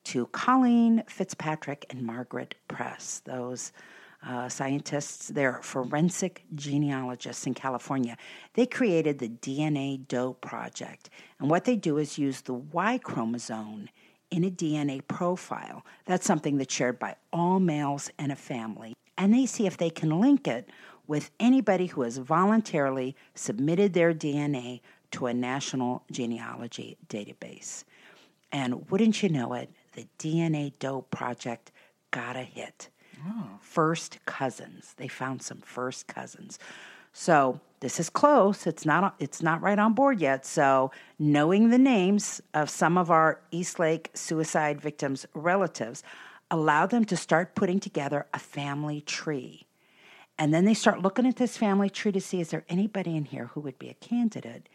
to 0.05 0.27
Colleen 0.27 1.03
Fitzpatrick 1.07 1.85
and 1.89 2.03
Margaret 2.03 2.55
Press, 2.67 3.21
those 3.25 3.71
uh, 4.27 4.49
scientists, 4.49 5.29
they're 5.29 5.59
forensic 5.61 6.43
genealogists 6.53 7.47
in 7.47 7.53
California. 7.53 8.17
They 8.53 8.65
created 8.65 9.19
the 9.19 9.29
DNA 9.29 10.05
Doe 10.07 10.33
Project. 10.33 11.09
And 11.39 11.49
what 11.49 11.63
they 11.63 11.77
do 11.77 11.97
is 11.97 12.17
use 12.17 12.41
the 12.41 12.55
Y 12.55 12.97
chromosome 12.97 13.87
in 14.29 14.43
a 14.43 14.51
DNA 14.51 15.07
profile. 15.07 15.85
That's 16.05 16.25
something 16.25 16.57
that's 16.57 16.73
shared 16.73 16.99
by 16.99 17.15
all 17.31 17.59
males 17.59 18.11
in 18.19 18.31
a 18.31 18.35
family. 18.35 18.93
And 19.17 19.33
they 19.33 19.45
see 19.45 19.65
if 19.65 19.77
they 19.77 19.89
can 19.89 20.19
link 20.19 20.47
it 20.47 20.69
with 21.07 21.31
anybody 21.39 21.85
who 21.85 22.01
has 22.01 22.17
voluntarily 22.17 23.15
submitted 23.33 23.93
their 23.93 24.13
DNA 24.13 24.81
to 25.11 25.27
a 25.27 25.33
national 25.33 26.03
genealogy 26.11 26.97
database. 27.07 27.85
And 28.51 28.89
wouldn't 28.91 29.23
you 29.23 29.29
know 29.29 29.53
it, 29.53 29.71
the 29.93 30.05
DNA 30.19 30.73
Doe 30.79 31.01
Project 31.03 31.71
got 32.11 32.35
a 32.35 32.43
hit. 32.43 32.89
Oh. 33.25 33.59
First 33.61 34.19
cousins. 34.25 34.93
They 34.97 35.07
found 35.07 35.41
some 35.41 35.59
first 35.59 36.07
cousins. 36.07 36.59
So 37.13 37.59
this 37.79 37.99
is 37.99 38.09
close. 38.09 38.67
It's 38.67 38.85
not 38.85 39.15
it's 39.19 39.41
not 39.41 39.61
right 39.61 39.79
on 39.79 39.93
board 39.93 40.19
yet. 40.19 40.45
So 40.45 40.91
knowing 41.17 41.69
the 41.69 41.77
names 41.77 42.41
of 42.53 42.69
some 42.69 42.97
of 42.97 43.09
our 43.11 43.39
Eastlake 43.51 44.11
suicide 44.13 44.81
victims' 44.81 45.25
relatives 45.33 46.03
allowed 46.49 46.91
them 46.91 47.05
to 47.05 47.17
start 47.17 47.55
putting 47.55 47.79
together 47.79 48.25
a 48.33 48.39
family 48.39 49.01
tree. 49.01 49.65
And 50.39 50.53
then 50.53 50.65
they 50.65 50.73
start 50.73 51.01
looking 51.01 51.25
at 51.25 51.37
this 51.37 51.57
family 51.57 51.89
tree 51.89 52.11
to 52.11 52.21
see 52.21 52.39
is 52.39 52.49
there 52.49 52.65
anybody 52.69 53.15
in 53.15 53.25
here 53.25 53.47
who 53.53 53.61
would 53.61 53.79
be 53.79 53.89
a 53.89 53.95
candidate? 53.95 54.69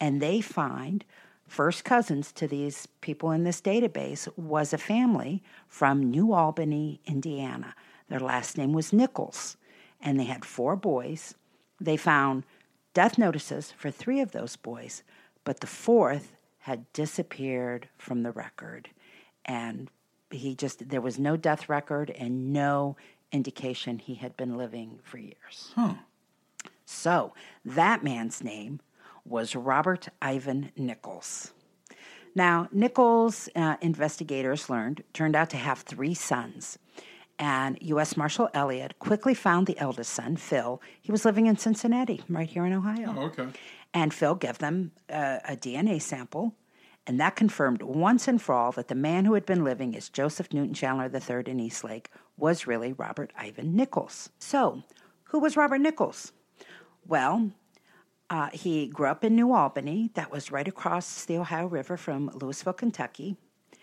And 0.00 0.20
they 0.20 0.40
find 0.40 1.04
first 1.46 1.84
cousins 1.84 2.32
to 2.32 2.48
these 2.48 2.86
people 3.00 3.30
in 3.30 3.44
this 3.44 3.60
database 3.60 4.28
was 4.36 4.72
a 4.72 4.78
family 4.78 5.42
from 5.68 6.10
New 6.10 6.32
Albany, 6.32 7.00
Indiana. 7.06 7.74
Their 8.08 8.20
last 8.20 8.58
name 8.58 8.72
was 8.72 8.92
Nichols, 8.92 9.56
and 10.00 10.18
they 10.18 10.24
had 10.24 10.44
four 10.44 10.76
boys. 10.76 11.34
They 11.80 11.96
found 11.96 12.44
death 12.92 13.18
notices 13.18 13.70
for 13.70 13.90
three 13.90 14.20
of 14.20 14.32
those 14.32 14.56
boys, 14.56 15.02
but 15.44 15.60
the 15.60 15.66
fourth 15.66 16.36
had 16.58 16.90
disappeared 16.92 17.88
from 17.98 18.22
the 18.22 18.30
record. 18.30 18.88
And 19.44 19.90
he 20.30 20.54
just, 20.54 20.88
there 20.88 21.00
was 21.00 21.18
no 21.18 21.36
death 21.36 21.68
record 21.68 22.10
and 22.10 22.52
no 22.52 22.96
indication 23.32 23.98
he 23.98 24.14
had 24.14 24.36
been 24.36 24.56
living 24.56 24.98
for 25.02 25.18
years. 25.18 25.72
Huh. 25.74 25.94
So 26.86 27.34
that 27.64 28.04
man's 28.04 28.42
name 28.42 28.80
was 29.24 29.56
Robert 29.56 30.08
Ivan 30.20 30.72
Nichols. 30.76 31.52
Now, 32.34 32.68
Nichols, 32.72 33.48
uh, 33.54 33.76
investigators 33.80 34.68
learned, 34.68 35.04
turned 35.12 35.36
out 35.36 35.50
to 35.50 35.56
have 35.56 35.80
three 35.80 36.14
sons. 36.14 36.78
And 37.38 37.78
U.S. 37.80 38.16
Marshal 38.16 38.48
Elliott 38.54 38.98
quickly 38.98 39.34
found 39.34 39.66
the 39.66 39.78
eldest 39.78 40.12
son, 40.12 40.36
Phil. 40.36 40.80
He 41.00 41.10
was 41.10 41.24
living 41.24 41.46
in 41.46 41.56
Cincinnati, 41.56 42.22
right 42.28 42.48
here 42.48 42.64
in 42.64 42.72
Ohio. 42.72 43.14
Oh, 43.16 43.22
okay. 43.24 43.48
And 43.92 44.12
Phil 44.14 44.34
gave 44.34 44.58
them 44.58 44.92
a, 45.08 45.40
a 45.48 45.56
DNA 45.56 46.00
sample, 46.00 46.54
and 47.06 47.20
that 47.20 47.36
confirmed 47.36 47.82
once 47.82 48.28
and 48.28 48.40
for 48.40 48.54
all 48.54 48.72
that 48.72 48.88
the 48.88 48.94
man 48.94 49.24
who 49.24 49.34
had 49.34 49.46
been 49.46 49.64
living 49.64 49.96
as 49.96 50.08
Joseph 50.08 50.52
Newton 50.52 50.74
Chandler 50.74 51.10
III 51.12 51.50
in 51.50 51.60
Eastlake 51.60 52.10
was 52.36 52.66
really 52.66 52.92
Robert 52.92 53.32
Ivan 53.36 53.76
Nichols. 53.76 54.30
So, 54.38 54.82
who 55.24 55.38
was 55.38 55.56
Robert 55.56 55.80
Nichols? 55.80 56.32
Well, 57.06 57.50
uh, 58.30 58.50
he 58.52 58.86
grew 58.88 59.06
up 59.06 59.24
in 59.24 59.36
New 59.36 59.52
Albany, 59.52 60.10
that 60.14 60.30
was 60.30 60.50
right 60.50 60.66
across 60.66 61.24
the 61.24 61.36
Ohio 61.36 61.66
River 61.66 61.96
from 61.96 62.30
Louisville, 62.34 62.72
Kentucky. 62.72 63.36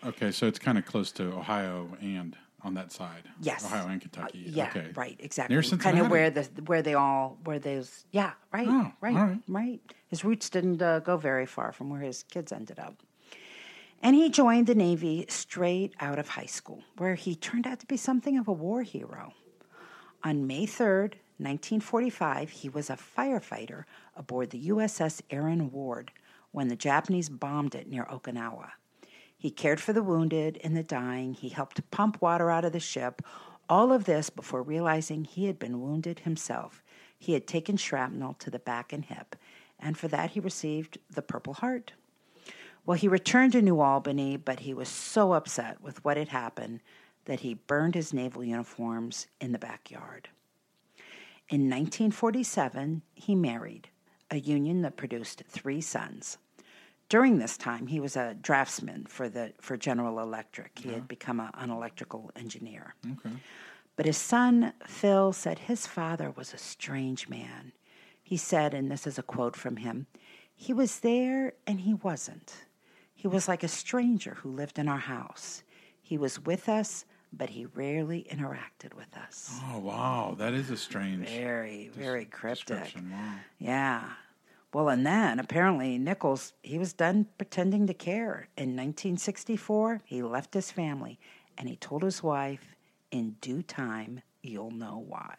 Okay, 0.06 0.32
so 0.32 0.48
it's 0.48 0.60
kind 0.60 0.78
of 0.78 0.86
close 0.86 1.12
to 1.14 1.24
Ohio 1.34 1.90
and 2.02 2.36
on 2.64 2.74
that 2.76 2.92
side. 2.92 3.24
Yes, 3.42 3.66
Ohio 3.66 3.88
and 3.88 4.02
Kentucky. 4.02 4.46
Uh, 4.48 4.52
yeah, 4.52 4.70
okay. 4.70 4.92
right, 4.96 5.16
exactly. 5.20 5.56
Near 5.56 5.64
Kind 5.78 6.00
of 6.00 6.10
where 6.10 6.30
the 6.30 6.44
where 6.66 6.82
they 6.82 6.94
all 6.94 7.38
where 7.44 7.60
those 7.60 8.06
yeah 8.12 8.34
right 8.52 8.68
Oh, 8.70 8.92
right 9.02 9.16
right. 9.16 9.40
right. 9.48 9.80
His 10.08 10.24
roots 10.24 10.50
didn't 10.50 10.82
uh, 10.82 11.00
go 11.00 11.18
very 11.18 11.46
far 11.46 11.72
from 11.72 11.90
where 11.90 12.02
his 12.02 12.24
kids 12.24 12.52
ended 12.52 12.80
up. 12.80 13.02
And 14.04 14.16
he 14.16 14.30
joined 14.30 14.66
the 14.66 14.76
Navy 14.76 15.26
straight 15.30 15.94
out 16.00 16.18
of 16.18 16.30
high 16.30 16.48
school, 16.48 16.84
where 16.98 17.14
he 17.16 17.36
turned 17.36 17.68
out 17.68 17.80
to 17.82 17.86
be 17.86 17.98
something 17.98 18.38
of 18.38 18.48
a 18.48 18.52
war 18.52 18.82
hero. 18.82 19.34
On 20.24 20.48
May 20.48 20.66
3rd, 20.66 21.14
1945, 21.38 22.50
he 22.50 22.70
was 22.70 22.90
a 22.90 22.98
firefighter 22.98 23.86
aboard 24.16 24.50
the 24.50 24.70
USS 24.70 25.22
Aaron 25.30 25.72
Ward 25.72 26.12
when 26.52 26.68
the 26.68 26.76
Japanese 26.76 27.30
bombed 27.30 27.76
it 27.76 27.88
near 27.88 28.06
Okinawa. 28.06 28.72
He 29.38 29.50
cared 29.50 29.80
for 29.80 29.92
the 29.92 30.04
wounded 30.04 30.60
and 30.64 30.78
the 30.78 30.84
dying. 30.84 31.34
He 31.34 31.50
helped 31.50 31.90
pump 31.90 32.22
water 32.22 32.52
out 32.52 32.66
of 32.66 32.74
the 32.74 32.80
ship. 32.80 33.24
All 33.68 33.92
of 33.92 34.06
this 34.06 34.30
before 34.30 34.62
realizing 34.62 35.24
he 35.24 35.46
had 35.46 35.58
been 35.58 35.82
wounded 35.82 36.20
himself. 36.20 36.84
He 37.18 37.34
had 37.34 37.48
taken 37.48 37.78
shrapnel 37.78 38.36
to 38.36 38.52
the 38.52 38.60
back 38.60 38.94
and 38.94 39.06
hip, 39.06 39.36
and 39.80 39.98
for 39.98 40.08
that 40.10 40.32
he 40.32 40.40
received 40.40 41.00
the 41.10 41.22
Purple 41.24 41.56
Heart. 41.56 41.94
Well, 42.86 42.98
he 42.98 43.08
returned 43.08 43.54
to 43.54 43.62
New 43.62 43.80
Albany, 43.80 44.38
but 44.38 44.60
he 44.62 44.74
was 44.74 44.90
so 44.90 45.34
upset 45.34 45.82
with 45.82 46.04
what 46.04 46.18
had 46.18 46.30
happened 46.30 46.82
that 47.26 47.42
he 47.42 47.54
burned 47.54 47.96
his 47.96 48.14
naval 48.14 48.44
uniforms 48.44 49.28
in 49.40 49.52
the 49.52 49.60
backyard. 49.60 50.30
In 51.52 51.70
1947, 51.70 53.02
he 53.14 53.36
married, 53.36 53.90
a 54.30 54.40
union 54.40 54.84
that 54.84 54.96
produced 54.96 55.44
three 55.50 55.82
sons. 55.82 56.38
During 57.10 57.40
this 57.40 57.58
time, 57.58 57.88
he 57.88 58.00
was 58.00 58.16
a 58.16 58.36
draftsman 58.36 59.06
for, 59.06 59.28
the, 59.28 59.52
for 59.60 59.76
General 59.76 60.22
Electric. 60.22 60.80
He 60.80 60.94
had 60.94 61.10
become 61.10 61.42
a, 61.42 61.52
an 61.56 61.70
electrical 61.70 62.32
engineer. 62.38 62.96
Okay. 63.06 63.36
But 63.98 64.06
his 64.06 64.16
son, 64.18 64.72
Phil, 64.88 65.34
said 65.34 65.60
his 65.60 65.86
father 65.86 66.32
was 66.32 66.54
a 66.54 66.58
strange 66.58 67.28
man. 67.28 67.74
He 68.24 68.38
said, 68.38 68.74
and 68.74 68.90
this 68.90 69.06
is 69.06 69.20
a 69.20 69.24
quote 69.24 69.58
from 69.58 69.76
him 69.76 70.08
he 70.56 70.74
was 70.74 71.00
there 71.00 71.54
and 71.66 71.82
he 71.82 71.96
wasn't. 71.96 72.54
He 73.16 73.28
was 73.28 73.48
like 73.48 73.64
a 73.64 73.68
stranger 73.68 74.36
who 74.36 74.52
lived 74.52 74.78
in 74.78 74.88
our 74.88 75.00
house. 75.00 75.64
He 76.00 76.20
was 76.20 76.40
with 76.40 76.70
us, 76.70 77.04
but 77.34 77.50
he 77.50 77.66
rarely 77.66 78.28
interacted 78.30 78.94
with 78.96 79.16
us. 79.18 79.60
Oh 79.70 79.80
wow, 79.80 80.36
that 80.38 80.54
is 80.54 80.70
a 80.70 80.78
strange 80.78 81.28
Very, 81.28 81.90
very 81.94 82.26
cryptic. 82.26 82.94
Wow. 82.96 83.36
Yeah. 83.58 84.10
Well, 84.74 84.90
and 84.90 85.06
then 85.06 85.40
apparently 85.40 85.98
Nichols, 85.98 86.54
he 86.64 86.78
was 86.78 86.94
done 86.94 87.28
pretending 87.38 87.88
to 87.88 87.94
care. 87.94 88.48
In 88.56 88.70
1964, 88.70 90.02
he 90.06 90.24
left 90.24 90.54
his 90.54 90.72
family 90.72 91.20
and 91.58 91.68
he 91.68 91.76
told 91.76 92.04
his 92.04 92.24
wife, 92.24 92.76
in 93.12 93.36
due 93.42 93.62
time, 93.62 94.22
you'll 94.42 94.72
know 94.72 95.04
why. 95.06 95.36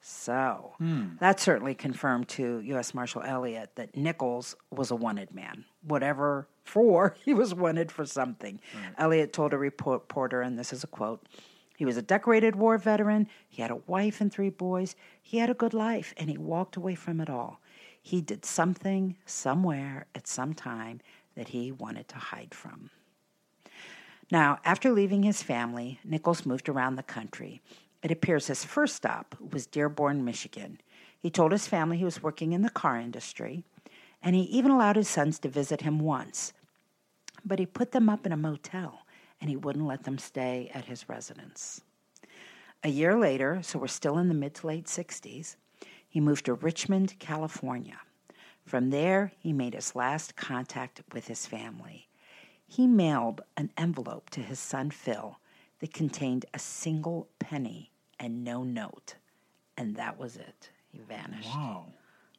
So 0.00 0.74
hmm. 0.78 1.16
that 1.20 1.40
certainly 1.40 1.74
confirmed 1.74 2.28
to 2.28 2.60
U.S. 2.60 2.94
Marshal 2.94 3.22
Elliott 3.22 3.72
that 3.74 3.96
Nichols 3.96 4.54
was 4.70 4.90
a 4.90 4.96
wanted 4.96 5.34
man. 5.34 5.64
Whatever 5.86 6.48
for, 6.64 7.16
he 7.24 7.32
was 7.32 7.54
wanted 7.54 7.90
for 7.92 8.04
something. 8.04 8.60
Elliott 8.98 9.32
told 9.32 9.52
a 9.52 9.58
reporter, 9.58 10.42
and 10.42 10.58
this 10.58 10.72
is 10.72 10.84
a 10.84 10.88
quote 10.88 11.26
He 11.76 11.84
was 11.84 11.96
a 11.96 12.02
decorated 12.02 12.56
war 12.56 12.76
veteran. 12.78 13.28
He 13.48 13.62
had 13.62 13.70
a 13.70 13.82
wife 13.86 14.20
and 14.20 14.32
three 14.32 14.50
boys. 14.50 14.96
He 15.22 15.38
had 15.38 15.50
a 15.50 15.54
good 15.54 15.74
life, 15.74 16.14
and 16.16 16.28
he 16.28 16.38
walked 16.38 16.76
away 16.76 16.94
from 16.94 17.20
it 17.20 17.30
all. 17.30 17.60
He 18.02 18.20
did 18.20 18.44
something, 18.44 19.16
somewhere, 19.24 20.06
at 20.14 20.28
some 20.28 20.54
time 20.54 21.00
that 21.34 21.48
he 21.48 21.72
wanted 21.72 22.08
to 22.08 22.16
hide 22.16 22.54
from. 22.54 22.90
Now, 24.30 24.58
after 24.64 24.90
leaving 24.90 25.22
his 25.22 25.42
family, 25.42 26.00
Nichols 26.04 26.46
moved 26.46 26.68
around 26.68 26.96
the 26.96 27.02
country. 27.02 27.62
It 28.02 28.10
appears 28.10 28.46
his 28.46 28.64
first 28.64 28.96
stop 28.96 29.36
was 29.40 29.66
Dearborn, 29.66 30.24
Michigan. 30.24 30.80
He 31.18 31.30
told 31.30 31.52
his 31.52 31.66
family 31.66 31.98
he 31.98 32.04
was 32.04 32.22
working 32.22 32.52
in 32.52 32.62
the 32.62 32.70
car 32.70 32.98
industry, 32.98 33.64
and 34.26 34.34
he 34.34 34.42
even 34.42 34.72
allowed 34.72 34.96
his 34.96 35.08
sons 35.08 35.38
to 35.38 35.48
visit 35.48 35.82
him 35.82 36.00
once. 36.00 36.52
But 37.44 37.60
he 37.60 37.64
put 37.64 37.92
them 37.92 38.08
up 38.08 38.26
in 38.26 38.32
a 38.32 38.36
motel, 38.36 39.06
and 39.40 39.48
he 39.48 39.54
wouldn't 39.54 39.86
let 39.86 40.02
them 40.02 40.18
stay 40.18 40.68
at 40.74 40.86
his 40.86 41.08
residence. 41.08 41.82
A 42.82 42.88
year 42.88 43.16
later, 43.16 43.60
so 43.62 43.78
we're 43.78 43.86
still 43.86 44.18
in 44.18 44.26
the 44.26 44.34
mid 44.34 44.52
to 44.56 44.66
late 44.66 44.86
60s, 44.86 45.54
he 46.08 46.18
moved 46.18 46.46
to 46.46 46.54
Richmond, 46.54 47.16
California. 47.20 48.00
From 48.64 48.90
there, 48.90 49.30
he 49.38 49.52
made 49.52 49.74
his 49.74 49.94
last 49.94 50.34
contact 50.34 51.02
with 51.12 51.28
his 51.28 51.46
family. 51.46 52.08
He 52.66 52.88
mailed 52.88 53.42
an 53.56 53.70
envelope 53.76 54.30
to 54.30 54.40
his 54.40 54.58
son 54.58 54.90
Phil 54.90 55.38
that 55.78 55.94
contained 55.94 56.46
a 56.52 56.58
single 56.58 57.28
penny 57.38 57.92
and 58.18 58.42
no 58.42 58.64
note. 58.64 59.14
And 59.76 59.94
that 59.94 60.18
was 60.18 60.36
it. 60.36 60.70
He 60.88 60.98
vanished. 60.98 61.54
Wow. 61.54 61.86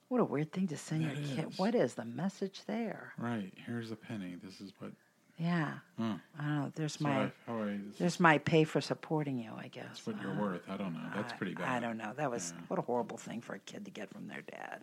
What 0.09 0.21
a 0.21 0.23
weird 0.23 0.51
thing 0.53 0.67
to 0.67 0.77
send 0.77 1.03
your 1.03 1.13
That 1.13 1.35
kid. 1.35 1.53
What 1.57 1.75
is 1.75 1.95
the 1.95 2.05
message 2.05 2.61
there? 2.65 3.11
Right. 3.17 3.51
Here's 3.65 3.91
a 3.91 3.95
penny. 3.95 4.35
This 4.41 4.61
is 4.61 4.71
what. 4.79 4.91
Yeah. 5.37 5.73
Huh. 5.99 6.15
I 6.39 6.43
don't 6.43 6.55
know. 6.55 6.71
There's 6.75 6.93
So 6.97 7.03
my 7.03 7.23
I, 7.23 7.31
how 7.45 7.61
I, 7.61 7.65
this 7.89 7.97
there's 7.99 8.19
my 8.19 8.37
pay 8.39 8.63
for 8.63 8.81
supporting 8.81 9.37
you, 9.37 9.51
I 9.57 9.67
guess. 9.67 9.99
is 9.99 10.07
what 10.07 10.19
you're 10.21 10.31
Uh, 10.31 10.39
worth. 10.41 10.61
I 10.69 10.77
don't 10.77 10.93
know. 10.93 11.09
That's 11.13 11.33
pretty 11.33 11.53
bad. 11.53 11.67
I 11.67 11.79
don't 11.85 11.97
know. 11.97 12.13
That 12.15 12.31
was 12.31 12.53
Yeah. 12.55 12.63
what 12.69 12.79
a 12.79 12.81
horrible 12.81 13.17
thing 13.17 13.41
for 13.41 13.53
a 13.55 13.59
kid 13.59 13.85
to 13.85 13.91
get 13.91 14.09
from 14.11 14.27
their 14.27 14.41
dad. 14.41 14.81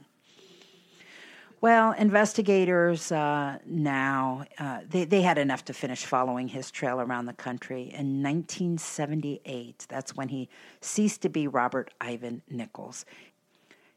Well, 1.60 1.92
investigators 1.92 3.10
uh, 3.10 3.58
now 3.64 4.44
uh, 4.58 4.80
they 4.88 5.06
they 5.06 5.22
had 5.22 5.38
enough 5.38 5.64
to 5.64 5.72
finish 5.72 6.04
following 6.04 6.48
his 6.48 6.70
trail 6.70 7.00
around 7.00 7.24
the 7.24 7.32
country. 7.32 7.84
In 7.84 8.22
1978, 8.22 9.86
that's 9.88 10.14
when 10.14 10.28
he 10.28 10.50
ceased 10.82 11.22
to 11.22 11.30
be 11.30 11.48
Robert 11.48 11.92
Ivan 12.02 12.42
Nichols. 12.50 13.06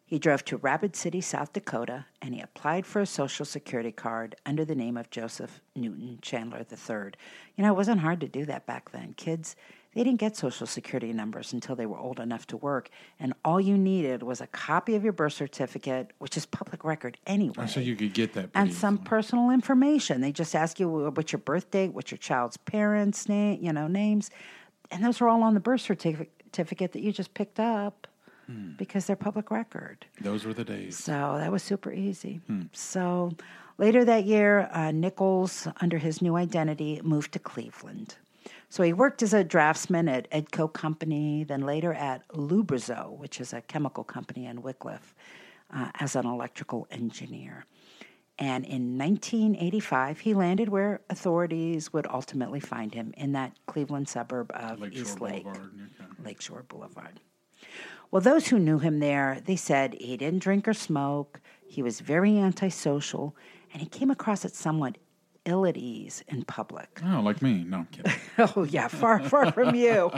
He 0.09 0.19
drove 0.19 0.45
to 0.45 0.55
Rapid 0.55 0.95
City, 0.95 1.19
South 1.19 1.51
Dakota, 1.51 2.05
and 2.21 2.33
he 2.33 2.39
applied 2.39 2.85
for 2.85 3.01
a 3.01 3.05
Social 3.05 3.43
Security 3.45 3.91
card 3.91 4.37
under 4.45 4.63
the 4.63 4.73
name 4.73 4.95
of 4.95 5.09
Joseph 5.09 5.59
Newton 5.75 6.19
Chandler 6.21 6.59
III. 6.71 7.11
You 7.57 7.65
know, 7.65 7.73
it 7.73 7.75
wasn't 7.75 7.99
hard 7.99 8.21
to 8.21 8.27
do 8.29 8.45
that 8.45 8.65
back 8.65 8.91
then. 8.93 9.15
Kids, 9.17 9.57
they 9.93 10.05
didn't 10.05 10.21
get 10.21 10.37
Social 10.37 10.65
Security 10.65 11.11
numbers 11.11 11.51
until 11.51 11.75
they 11.75 11.85
were 11.85 11.97
old 11.97 12.21
enough 12.21 12.47
to 12.47 12.57
work, 12.57 12.89
and 13.19 13.33
all 13.43 13.59
you 13.59 13.77
needed 13.77 14.23
was 14.23 14.39
a 14.39 14.47
copy 14.47 14.95
of 14.95 15.03
your 15.03 15.11
birth 15.11 15.33
certificate, 15.33 16.11
which 16.19 16.37
is 16.37 16.45
public 16.45 16.85
record 16.85 17.17
anyway 17.27 17.55
Oh, 17.57 17.65
so 17.65 17.81
you 17.81 17.97
could 17.97 18.13
get 18.13 18.31
that. 18.35 18.49
and 18.55 18.73
some 18.73 18.93
easily. 18.95 19.05
personal 19.09 19.49
information. 19.51 20.21
They 20.21 20.31
just 20.31 20.55
ask 20.55 20.79
you 20.79 20.87
what's 20.87 21.33
your 21.33 21.39
birth 21.39 21.69
date, 21.69 21.93
what's 21.93 22.11
your 22.11 22.17
child's 22.17 22.55
parents' 22.55 23.27
name, 23.27 23.59
you 23.61 23.73
know, 23.73 23.87
names, 23.87 24.31
and 24.89 25.03
those 25.03 25.19
are 25.19 25.27
all 25.27 25.43
on 25.43 25.53
the 25.53 25.59
birth 25.59 25.81
certificate 25.81 26.93
that 26.93 27.01
you 27.01 27.11
just 27.11 27.33
picked 27.33 27.59
up 27.59 28.06
Hmm. 28.47 28.71
because 28.77 29.05
they're 29.05 29.17
public 29.17 29.51
record. 29.51 30.05
Those 30.21 30.45
were 30.45 30.53
the 30.53 30.63
days. 30.63 30.97
So 30.97 31.35
that 31.37 31.51
was 31.51 31.61
super 31.63 31.91
easy. 31.91 32.39
So 32.71 33.31
later 33.77 34.05
that 34.05 34.23
year, 34.23 34.69
uh, 34.71 34.91
Nichols, 34.91 35.67
under 35.81 35.97
his 35.97 36.21
new 36.21 36.37
identity, 36.37 37.01
moved 37.03 37.33
to 37.33 37.39
Cleveland. 37.39 38.15
So 38.69 38.83
he 38.83 38.93
worked 38.93 39.21
as 39.21 39.33
a 39.33 39.43
draftsman 39.43 40.07
at 40.07 40.29
Edco 40.31 40.71
Company, 40.71 41.43
then 41.43 41.61
later 41.61 41.93
at 41.93 42.25
Lubrizol, 42.29 43.17
which 43.17 43.41
is 43.41 43.51
a 43.51 43.61
chemical 43.61 44.05
company 44.05 44.45
in 44.45 44.61
Wickliffe, 44.61 45.13
uh, 45.73 45.91
as 45.99 46.15
an 46.15 46.25
electrical 46.25 46.87
engineer. 46.89 47.65
And 48.39 48.63
in 48.65 48.97
1985, 48.97 50.19
he 50.19 50.33
landed 50.33 50.69
where 50.69 51.01
authorities 51.09 51.91
would 51.91 52.05
ultimately 52.07 52.59
find 52.59 52.93
him 52.93 53.13
in 53.17 53.31
that 53.33 53.53
Cleveland 53.65 54.07
suburb 54.07 54.51
of 54.53 54.83
Eastlake. 54.93 55.43
Boulevard. 55.43 55.71
Lakeshore 56.23 56.63
Boulevard. 56.63 57.19
Well, 58.11 58.21
those 58.21 58.47
who 58.47 58.59
knew 58.59 58.79
him 58.79 58.99
there, 58.99 59.39
they 59.45 59.55
said 59.55 59.95
he 59.99 60.17
didn't 60.17 60.39
drink 60.43 60.67
or 60.67 60.73
smoke, 60.73 61.41
he 61.67 61.81
was 61.83 61.99
very 61.99 62.37
antisocial, 62.37 63.35
and 63.73 63.81
he 63.81 63.87
came 63.87 64.09
across 64.09 64.45
as 64.45 64.53
somewhat 64.55 64.97
ill 65.45 65.65
at 65.65 65.77
ease 65.77 66.23
in 66.27 66.43
public. 66.43 67.01
Oh, 67.05 67.19
like 67.21 67.41
me. 67.41 67.63
No, 67.65 67.77
I'm 67.79 67.85
kidding. 67.87 68.11
Oh 68.55 68.63
yeah, 68.63 68.87
far 68.87 69.19
far 69.19 69.51
from 69.51 69.75
you. 69.75 70.11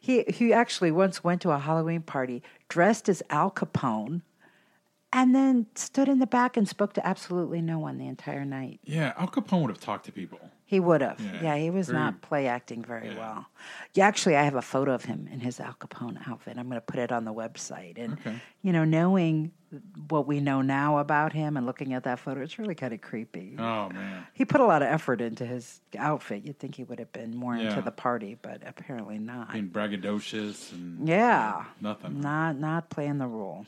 He 0.00 0.22
he 0.28 0.52
actually 0.52 0.90
once 0.92 1.24
went 1.24 1.42
to 1.42 1.50
a 1.50 1.58
Halloween 1.58 2.02
party 2.02 2.42
dressed 2.68 3.08
as 3.08 3.22
Al 3.30 3.50
Capone 3.50 4.22
and 5.12 5.34
then 5.34 5.66
stood 5.74 6.08
in 6.08 6.18
the 6.18 6.26
back 6.26 6.56
and 6.56 6.68
spoke 6.68 6.92
to 6.94 7.06
absolutely 7.06 7.60
no 7.60 7.78
one 7.78 7.98
the 7.98 8.06
entire 8.06 8.44
night. 8.44 8.80
yeah, 8.84 9.12
Al 9.16 9.28
Capone 9.28 9.62
would 9.62 9.70
have 9.70 9.80
talked 9.80 10.04
to 10.06 10.12
people. 10.12 10.38
He 10.68 10.80
would 10.80 11.00
have. 11.00 11.20
Yeah, 11.20 11.42
Yeah, 11.42 11.56
he 11.58 11.70
was 11.70 11.86
very- 11.86 12.00
not 12.00 12.22
play 12.22 12.48
acting 12.48 12.82
very 12.82 13.10
Yeah. 13.10 13.18
well. 13.18 13.46
Yeah, 13.94 14.06
actually, 14.08 14.36
I 14.36 14.42
have 14.42 14.56
a 14.56 14.62
photo 14.62 14.92
of 14.94 15.04
him 15.04 15.28
in 15.30 15.38
his 15.38 15.60
Al 15.60 15.74
Capone 15.74 16.18
outfit. 16.28 16.58
I'm 16.58 16.68
going 16.68 16.80
to 16.80 16.84
put 16.84 16.98
it 16.98 17.12
on 17.12 17.24
the 17.24 17.32
website. 17.32 17.98
And, 18.02 18.14
Okay. 18.14 18.40
you 18.62 18.72
know, 18.72 18.82
knowing 18.84 19.52
what 20.08 20.26
we 20.26 20.40
know 20.40 20.62
now 20.62 20.98
about 20.98 21.32
him 21.32 21.56
and 21.56 21.66
looking 21.66 21.92
at 21.92 22.02
that 22.02 22.18
photo, 22.18 22.40
it's 22.40 22.58
really 22.58 22.74
kind 22.74 22.92
of 22.92 23.00
creepy. 23.00 23.54
Oh 23.58 23.88
man. 23.90 24.26
He 24.32 24.44
put 24.44 24.60
a 24.60 24.64
lot 24.66 24.82
of 24.82 24.88
effort 24.88 25.20
into 25.20 25.46
his 25.46 25.80
outfit. 25.96 26.44
You'd 26.44 26.58
think 26.58 26.74
he 26.74 26.82
would 26.84 26.98
have 26.98 27.12
been 27.12 27.36
more 27.36 27.56
Yeah. 27.56 27.68
into 27.68 27.82
the 27.82 27.90
party, 27.92 28.36
but 28.40 28.62
apparently 28.66 29.18
not. 29.18 29.52
Being 29.52 29.70
braggadocious 29.70 30.72
and 30.72 31.06
Yeah. 31.08 31.64
nothing. 31.80 32.20
Not 32.20 32.58
not 32.58 32.90
playing 32.90 33.18
the 33.18 33.28
role. 33.28 33.66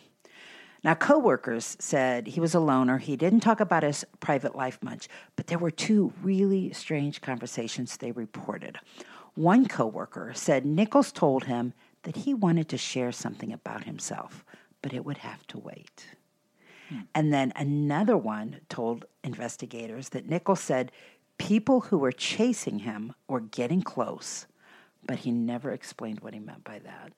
Now, 0.89 0.95
coworkers 0.95 1.77
said 1.79 2.29
he 2.29 2.41
was 2.41 2.55
a 2.55 2.61
loner. 2.61 2.97
He 2.97 3.15
didn't 3.15 3.41
talk 3.41 3.61
about 3.61 3.83
his 3.83 4.07
private 4.21 4.57
life 4.57 4.79
much, 4.83 5.07
but 5.37 5.47
there 5.47 5.59
were 5.59 5.71
two 5.71 6.15
really 6.23 6.73
strange 6.73 7.21
conversations 7.21 7.95
they 7.99 8.11
reported. 8.11 8.79
One 9.35 9.67
coworker 9.69 10.33
said 10.35 10.65
Nichols 10.65 11.13
told 11.13 11.45
him 11.45 11.75
that 12.05 12.17
he 12.17 12.33
wanted 12.33 12.71
to 12.71 12.79
share 12.79 13.13
something 13.13 13.53
about 13.53 13.85
himself, 13.85 14.47
but 14.81 14.95
it 14.95 15.05
would 15.05 15.19
have 15.19 15.47
to 15.49 15.59
wait. 15.59 16.07
Hmm. 16.89 17.01
And 17.15 17.35
then 17.35 17.53
another 17.55 18.17
one 18.17 18.61
told 18.71 19.05
investigators 19.23 20.09
that 20.09 20.27
Nichols 20.27 20.61
said 20.61 20.91
people 21.37 21.81
who 21.81 21.99
were 21.99 22.13
chasing 22.13 22.79
him 22.79 23.13
were 23.29 23.41
getting 23.41 23.83
close, 23.83 24.47
but 25.07 25.19
he 25.19 25.33
never 25.33 25.71
explained 25.71 26.21
what 26.21 26.33
he 26.33 26.41
meant 26.41 26.65
by 26.65 26.79
that. 26.79 27.13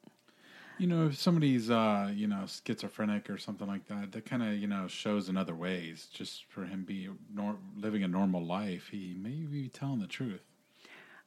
You 0.81 0.87
know, 0.87 1.07
if 1.09 1.19
somebody's 1.19 1.71
uh, 1.71 2.11
you 2.15 2.27
know 2.27 2.45
schizophrenic 2.47 3.29
or 3.29 3.37
something 3.37 3.67
like 3.67 3.87
that, 3.89 4.13
that 4.13 4.25
kind 4.25 4.43
of 4.43 4.55
you 4.55 4.67
know 4.67 4.89
shows 4.89 5.29
in 5.29 5.37
other 5.37 5.55
ways. 5.55 6.09
Just 6.13 6.45
for 6.49 6.65
him 6.65 6.85
be 6.85 7.09
nor- 7.35 7.59
living 7.77 8.03
a 8.03 8.09
normal 8.09 8.43
life, 8.45 8.89
he 8.91 9.15
may 9.21 9.45
be 9.45 9.69
telling 9.69 9.99
the 10.01 10.07
truth. 10.07 10.41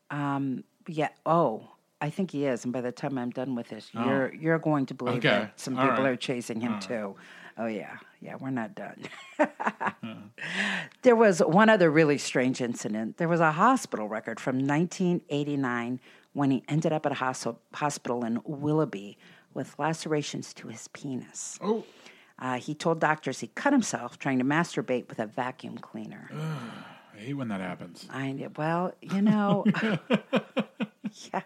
Um. 0.09 0.63
Yeah. 0.87 1.09
Oh, 1.25 1.69
I 2.01 2.09
think 2.09 2.31
he 2.31 2.45
is. 2.45 2.63
And 2.65 2.73
by 2.73 2.81
the 2.81 2.91
time 2.91 3.17
I'm 3.17 3.29
done 3.29 3.53
with 3.55 3.69
this, 3.69 3.89
you're 3.93 4.33
you're 4.33 4.59
going 4.59 4.87
to 4.87 4.93
believe 4.95 5.17
Okay. 5.17 5.29
that 5.29 5.59
some 5.59 5.77
All 5.77 5.87
people 5.87 6.03
right. 6.03 6.09
are 6.13 6.15
chasing 6.15 6.59
him 6.59 6.79
too. 6.79 7.15
Oh 7.55 7.67
yeah, 7.67 7.97
yeah. 8.21 8.35
We're 8.39 8.49
not 8.49 8.73
done. 8.73 9.03
there 11.03 11.15
was 11.15 11.39
one 11.39 11.69
other 11.69 11.91
really 11.91 12.17
strange 12.17 12.59
incident. 12.59 13.17
There 13.17 13.27
was 13.29 13.39
a 13.39 13.51
hospital 13.51 14.07
record 14.07 14.39
from 14.39 14.55
1989 14.57 15.99
when 16.33 16.49
he 16.49 16.63
ended 16.67 16.91
up 16.91 17.05
at 17.05 17.11
a 17.11 17.35
hospital 17.73 18.25
in 18.25 18.41
Willoughby 18.43 19.17
with 19.53 19.77
lacerations 19.79 20.53
to 20.55 20.67
his 20.67 20.87
penis. 20.89 21.57
Oh, 21.61 21.83
Uh, 22.39 22.57
he 22.59 22.73
told 22.75 22.99
doctors 22.99 23.39
he 23.39 23.47
cut 23.47 23.71
himself 23.73 24.17
trying 24.19 24.39
to 24.39 24.45
masturbate 24.45 25.07
with 25.07 25.19
a 25.19 25.27
vacuum 25.27 25.77
cleaner. 25.77 26.29
I 27.15 27.17
hate 27.19 27.33
when 27.35 27.47
that 27.49 27.61
happens. 27.61 28.07
I 28.11 28.47
well, 28.57 28.93
you 29.01 29.21
know, 29.21 29.63
yeah. 31.31 31.41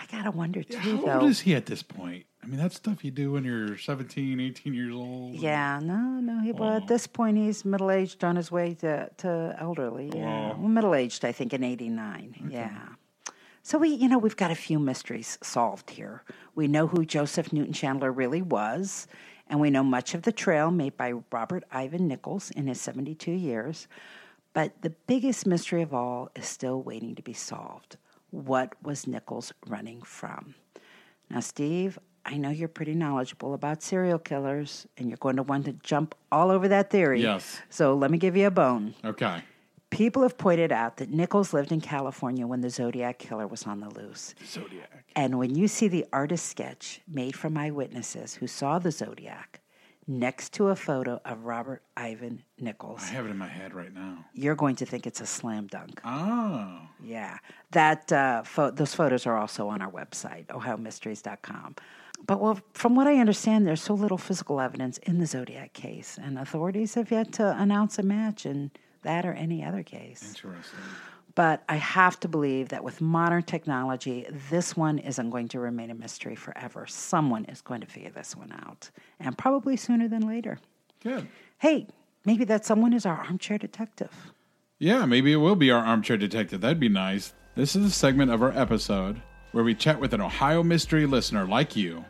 I 0.00 0.06
gotta 0.10 0.30
wonder 0.30 0.62
too, 0.62 0.76
How 0.78 0.96
though. 0.96 1.20
old 1.20 1.30
is 1.30 1.40
he 1.40 1.54
at 1.54 1.66
this 1.66 1.82
point? 1.82 2.26
I 2.42 2.46
mean, 2.46 2.58
that's 2.58 2.76
stuff 2.76 3.02
you 3.04 3.10
do 3.10 3.32
when 3.32 3.44
you're 3.44 3.78
17, 3.78 4.38
18 4.38 4.74
years 4.74 4.92
old. 4.92 5.34
yeah, 5.34 5.80
no, 5.82 5.96
no. 6.20 6.40
He, 6.42 6.52
well, 6.52 6.76
at 6.76 6.86
this 6.88 7.06
point, 7.06 7.38
he's 7.38 7.64
middle 7.64 7.90
aged 7.90 8.22
on 8.22 8.36
his 8.36 8.52
way 8.52 8.74
to, 8.74 9.08
to 9.18 9.56
elderly. 9.58 10.10
Yeah, 10.14 10.48
well, 10.58 10.68
middle 10.68 10.94
aged, 10.94 11.24
I 11.24 11.32
think, 11.32 11.54
in 11.54 11.64
'89. 11.64 12.48
Yeah. 12.50 12.70
So 13.66 13.78
we, 13.78 13.88
you 13.88 14.10
know, 14.10 14.18
we've 14.18 14.36
got 14.36 14.50
a 14.50 14.54
few 14.54 14.78
mysteries 14.78 15.38
solved 15.42 15.88
here. 15.88 16.22
We 16.54 16.68
know 16.68 16.86
who 16.86 17.06
Joseph 17.06 17.50
Newton 17.50 17.72
Chandler 17.72 18.12
really 18.12 18.42
was, 18.42 19.08
and 19.48 19.58
we 19.58 19.70
know 19.70 19.82
much 19.82 20.12
of 20.12 20.20
the 20.20 20.32
trail 20.32 20.70
made 20.70 20.98
by 20.98 21.14
Robert 21.32 21.64
Ivan 21.72 22.06
Nichols 22.06 22.50
in 22.50 22.66
his 22.66 22.78
72 22.78 23.32
years. 23.32 23.88
But 24.52 24.82
the 24.82 24.90
biggest 25.06 25.46
mystery 25.46 25.80
of 25.80 25.94
all 25.94 26.28
is 26.36 26.46
still 26.46 26.82
waiting 26.82 27.14
to 27.14 27.22
be 27.22 27.32
solved. 27.32 27.96
What 28.32 28.74
was 28.82 29.06
Nichols 29.06 29.54
running 29.66 30.02
from? 30.02 30.56
Now, 31.30 31.40
Steve, 31.40 31.98
I 32.26 32.36
know 32.36 32.50
you're 32.50 32.68
pretty 32.68 32.94
knowledgeable 32.94 33.54
about 33.54 33.82
serial 33.82 34.18
killers, 34.18 34.86
and 34.98 35.08
you're 35.08 35.16
going 35.16 35.36
to 35.36 35.42
want 35.42 35.64
to 35.64 35.72
jump 35.72 36.14
all 36.30 36.50
over 36.50 36.68
that 36.68 36.90
theory. 36.90 37.22
Yes. 37.22 37.62
So 37.70 37.94
let 37.94 38.10
me 38.10 38.18
give 38.18 38.36
you 38.36 38.46
a 38.46 38.50
bone. 38.50 38.94
Okay. 39.02 39.42
People 39.94 40.22
have 40.22 40.36
pointed 40.36 40.72
out 40.72 40.96
that 40.96 41.10
Nichols 41.10 41.52
lived 41.52 41.70
in 41.70 41.80
California 41.80 42.48
when 42.48 42.60
the 42.62 42.68
Zodiac 42.70 43.16
killer 43.18 43.46
was 43.46 43.64
on 43.64 43.78
the 43.78 43.88
loose. 43.90 44.34
Zodiac. 44.44 45.04
And 45.14 45.38
when 45.38 45.54
you 45.54 45.68
see 45.68 45.86
the 45.86 46.04
artist 46.12 46.46
sketch 46.46 47.00
made 47.06 47.36
from 47.36 47.56
eyewitnesses 47.56 48.34
who 48.34 48.48
saw 48.48 48.80
the 48.80 48.90
Zodiac 48.90 49.60
next 50.08 50.52
to 50.54 50.70
a 50.70 50.74
photo 50.74 51.20
of 51.24 51.44
Robert 51.44 51.82
Ivan 51.96 52.42
Nichols, 52.58 53.02
I 53.04 53.12
have 53.12 53.26
it 53.26 53.30
in 53.30 53.38
my 53.38 53.46
head 53.46 53.72
right 53.72 53.94
now. 53.94 54.24
you're 54.34 54.56
going 54.56 54.74
to 54.76 54.84
think 54.84 55.06
it's 55.06 55.20
a 55.20 55.26
slam 55.26 55.68
dunk. 55.68 56.00
Oh. 56.04 56.76
Yeah, 57.00 57.38
that 57.70 58.12
uh, 58.12 58.42
pho- 58.42 58.72
those 58.72 58.94
photos 58.94 59.26
are 59.26 59.36
also 59.36 59.68
on 59.68 59.80
our 59.80 59.92
website, 59.92 60.46
OhioMysteries.com. 60.46 61.76
But 62.26 62.40
well, 62.40 62.58
from 62.72 62.96
what 62.96 63.06
I 63.06 63.18
understand, 63.18 63.64
there's 63.64 63.82
so 63.82 63.94
little 63.94 64.18
physical 64.18 64.60
evidence 64.60 64.98
in 64.98 65.18
the 65.18 65.26
Zodiac 65.26 65.72
case, 65.72 66.18
and 66.20 66.36
authorities 66.36 66.94
have 66.94 67.12
yet 67.12 67.32
to 67.34 67.56
announce 67.56 67.96
a 67.98 68.02
match 68.02 68.44
in 68.44 68.72
that 69.04 69.24
or 69.24 69.32
any 69.32 69.64
other 69.64 69.82
case. 69.82 70.22
Interesting. 70.28 70.80
But 71.34 71.64
I 71.68 71.76
have 71.76 72.20
to 72.20 72.28
believe 72.28 72.68
that 72.68 72.84
with 72.84 73.00
modern 73.00 73.42
technology, 73.42 74.26
this 74.50 74.76
one 74.76 74.98
isn't 74.98 75.30
going 75.30 75.48
to 75.48 75.58
remain 75.58 75.90
a 75.90 75.94
mystery 75.94 76.36
forever. 76.36 76.86
Someone 76.86 77.44
is 77.46 77.60
going 77.60 77.80
to 77.80 77.86
figure 77.86 78.10
this 78.10 78.36
one 78.36 78.52
out, 78.52 78.90
and 79.18 79.36
probably 79.36 79.76
sooner 79.76 80.06
than 80.06 80.28
later. 80.28 80.58
Good. 81.02 81.26
Hey, 81.58 81.88
maybe 82.24 82.44
that 82.44 82.64
someone 82.64 82.92
is 82.92 83.04
our 83.04 83.16
armchair 83.16 83.58
detective. 83.58 84.32
Yeah, 84.78 85.06
maybe 85.06 85.32
it 85.32 85.36
will 85.36 85.56
be 85.56 85.70
our 85.70 85.84
armchair 85.84 86.16
detective. 86.16 86.60
That'd 86.60 86.78
be 86.80 86.88
nice. 86.88 87.32
This 87.56 87.74
is 87.74 87.86
a 87.86 87.90
segment 87.90 88.30
of 88.30 88.42
our 88.42 88.52
episode 88.56 89.20
where 89.52 89.64
we 89.64 89.74
chat 89.74 90.00
with 90.00 90.12
an 90.12 90.20
Ohio 90.20 90.62
mystery 90.62 91.06
listener 91.06 91.46
like 91.46 91.76
you 91.76 92.04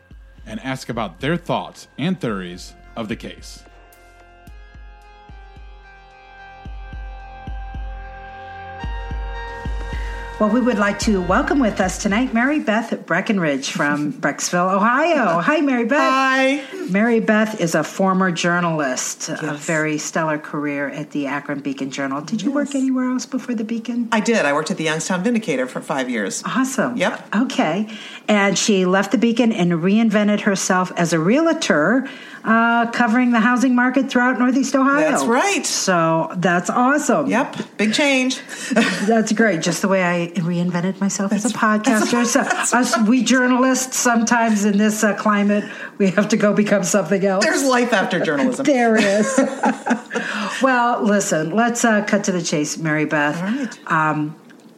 and 0.45 0.59
ask 0.59 0.89
about 0.89 1.19
their 1.19 1.37
thoughts 1.37 1.87
and 1.97 2.19
theories 2.19 2.73
of 2.95 3.07
the 3.07 3.15
case. 3.15 3.63
Well, 10.37 10.49
we 10.49 10.59
would 10.59 10.77
like 10.77 10.99
to 10.99 11.21
welcome 11.21 11.59
with 11.59 11.79
us 11.79 11.97
tonight 12.03 12.33
Mary 12.33 12.59
Beth 12.59 13.05
Breckenridge 13.05 13.71
from 13.71 14.11
Brecksville, 14.21 14.69
Ohio. 14.69 15.39
Hi, 15.39 15.61
Mary 15.61 15.85
Beth. 15.85 15.97
Hi. 15.97 16.61
Mary 16.89 17.21
Beth 17.21 17.61
is 17.61 17.73
a 17.73 17.85
former 17.85 18.31
journalist, 18.31 19.29
a 19.29 19.53
very 19.53 19.97
stellar 19.97 20.37
career 20.37 20.89
at 20.89 21.11
the 21.11 21.25
Akron 21.27 21.61
Beacon 21.61 21.89
Journal. 21.89 22.19
Did 22.19 22.41
you 22.41 22.51
work 22.51 22.75
anywhere 22.75 23.09
else 23.09 23.25
before 23.25 23.55
the 23.55 23.63
Beacon? 23.63 24.09
I 24.11 24.19
did. 24.19 24.45
I 24.45 24.51
worked 24.51 24.69
at 24.71 24.77
the 24.77 24.83
Youngstown 24.83 25.23
Vindicator 25.23 25.67
for 25.67 25.79
five 25.79 26.09
years. 26.09 26.43
Awesome. 26.45 26.97
Yep. 26.97 27.33
Okay. 27.33 27.87
And 28.27 28.57
she 28.57 28.85
left 28.85 29.13
the 29.13 29.17
Beacon 29.17 29.53
and 29.53 29.71
reinvented 29.71 30.41
herself 30.41 30.91
as 30.97 31.13
a 31.13 31.19
realtor, 31.19 32.07
uh, 32.43 32.91
covering 32.91 33.31
the 33.31 33.39
housing 33.39 33.73
market 33.73 34.09
throughout 34.11 34.37
Northeast 34.37 34.75
Ohio. 34.75 35.09
That's 35.09 35.23
right. 35.23 35.65
So 35.65 36.31
that's 36.35 36.69
awesome. 36.69 37.27
Yep, 37.27 37.77
big 37.77 37.93
change. 37.93 38.41
That's 39.07 39.31
great. 39.31 39.61
Just 39.61 39.81
the 39.81 39.87
way 39.87 40.03
I 40.03 40.24
reinvented 40.33 40.99
myself 40.99 41.31
as 41.31 41.45
a 41.45 41.49
podcaster. 41.49 42.25
So 42.25 42.41
us, 42.77 42.97
we 43.07 43.23
journalists, 43.23 43.97
sometimes 43.97 44.65
in 44.65 44.77
this 44.77 45.03
uh, 45.03 45.15
climate, 45.15 45.63
we 45.97 46.09
have 46.11 46.29
to 46.29 46.37
go 46.37 46.53
become 46.53 46.83
something 46.83 47.25
else. 47.25 47.43
There's 47.43 47.63
life 47.63 47.93
after 47.93 48.19
journalism. 48.19 48.65
There 48.65 48.95
is. 48.95 49.37
well, 50.61 51.03
listen, 51.03 51.51
let's 51.51 51.83
uh, 51.85 52.05
cut 52.05 52.23
to 52.25 52.31
the 52.31 52.41
chase, 52.41 52.77
Mary 52.77 53.05
Beth. 53.05 53.37
All 53.37 53.43
right. 53.43 53.91
Um, 53.91 54.35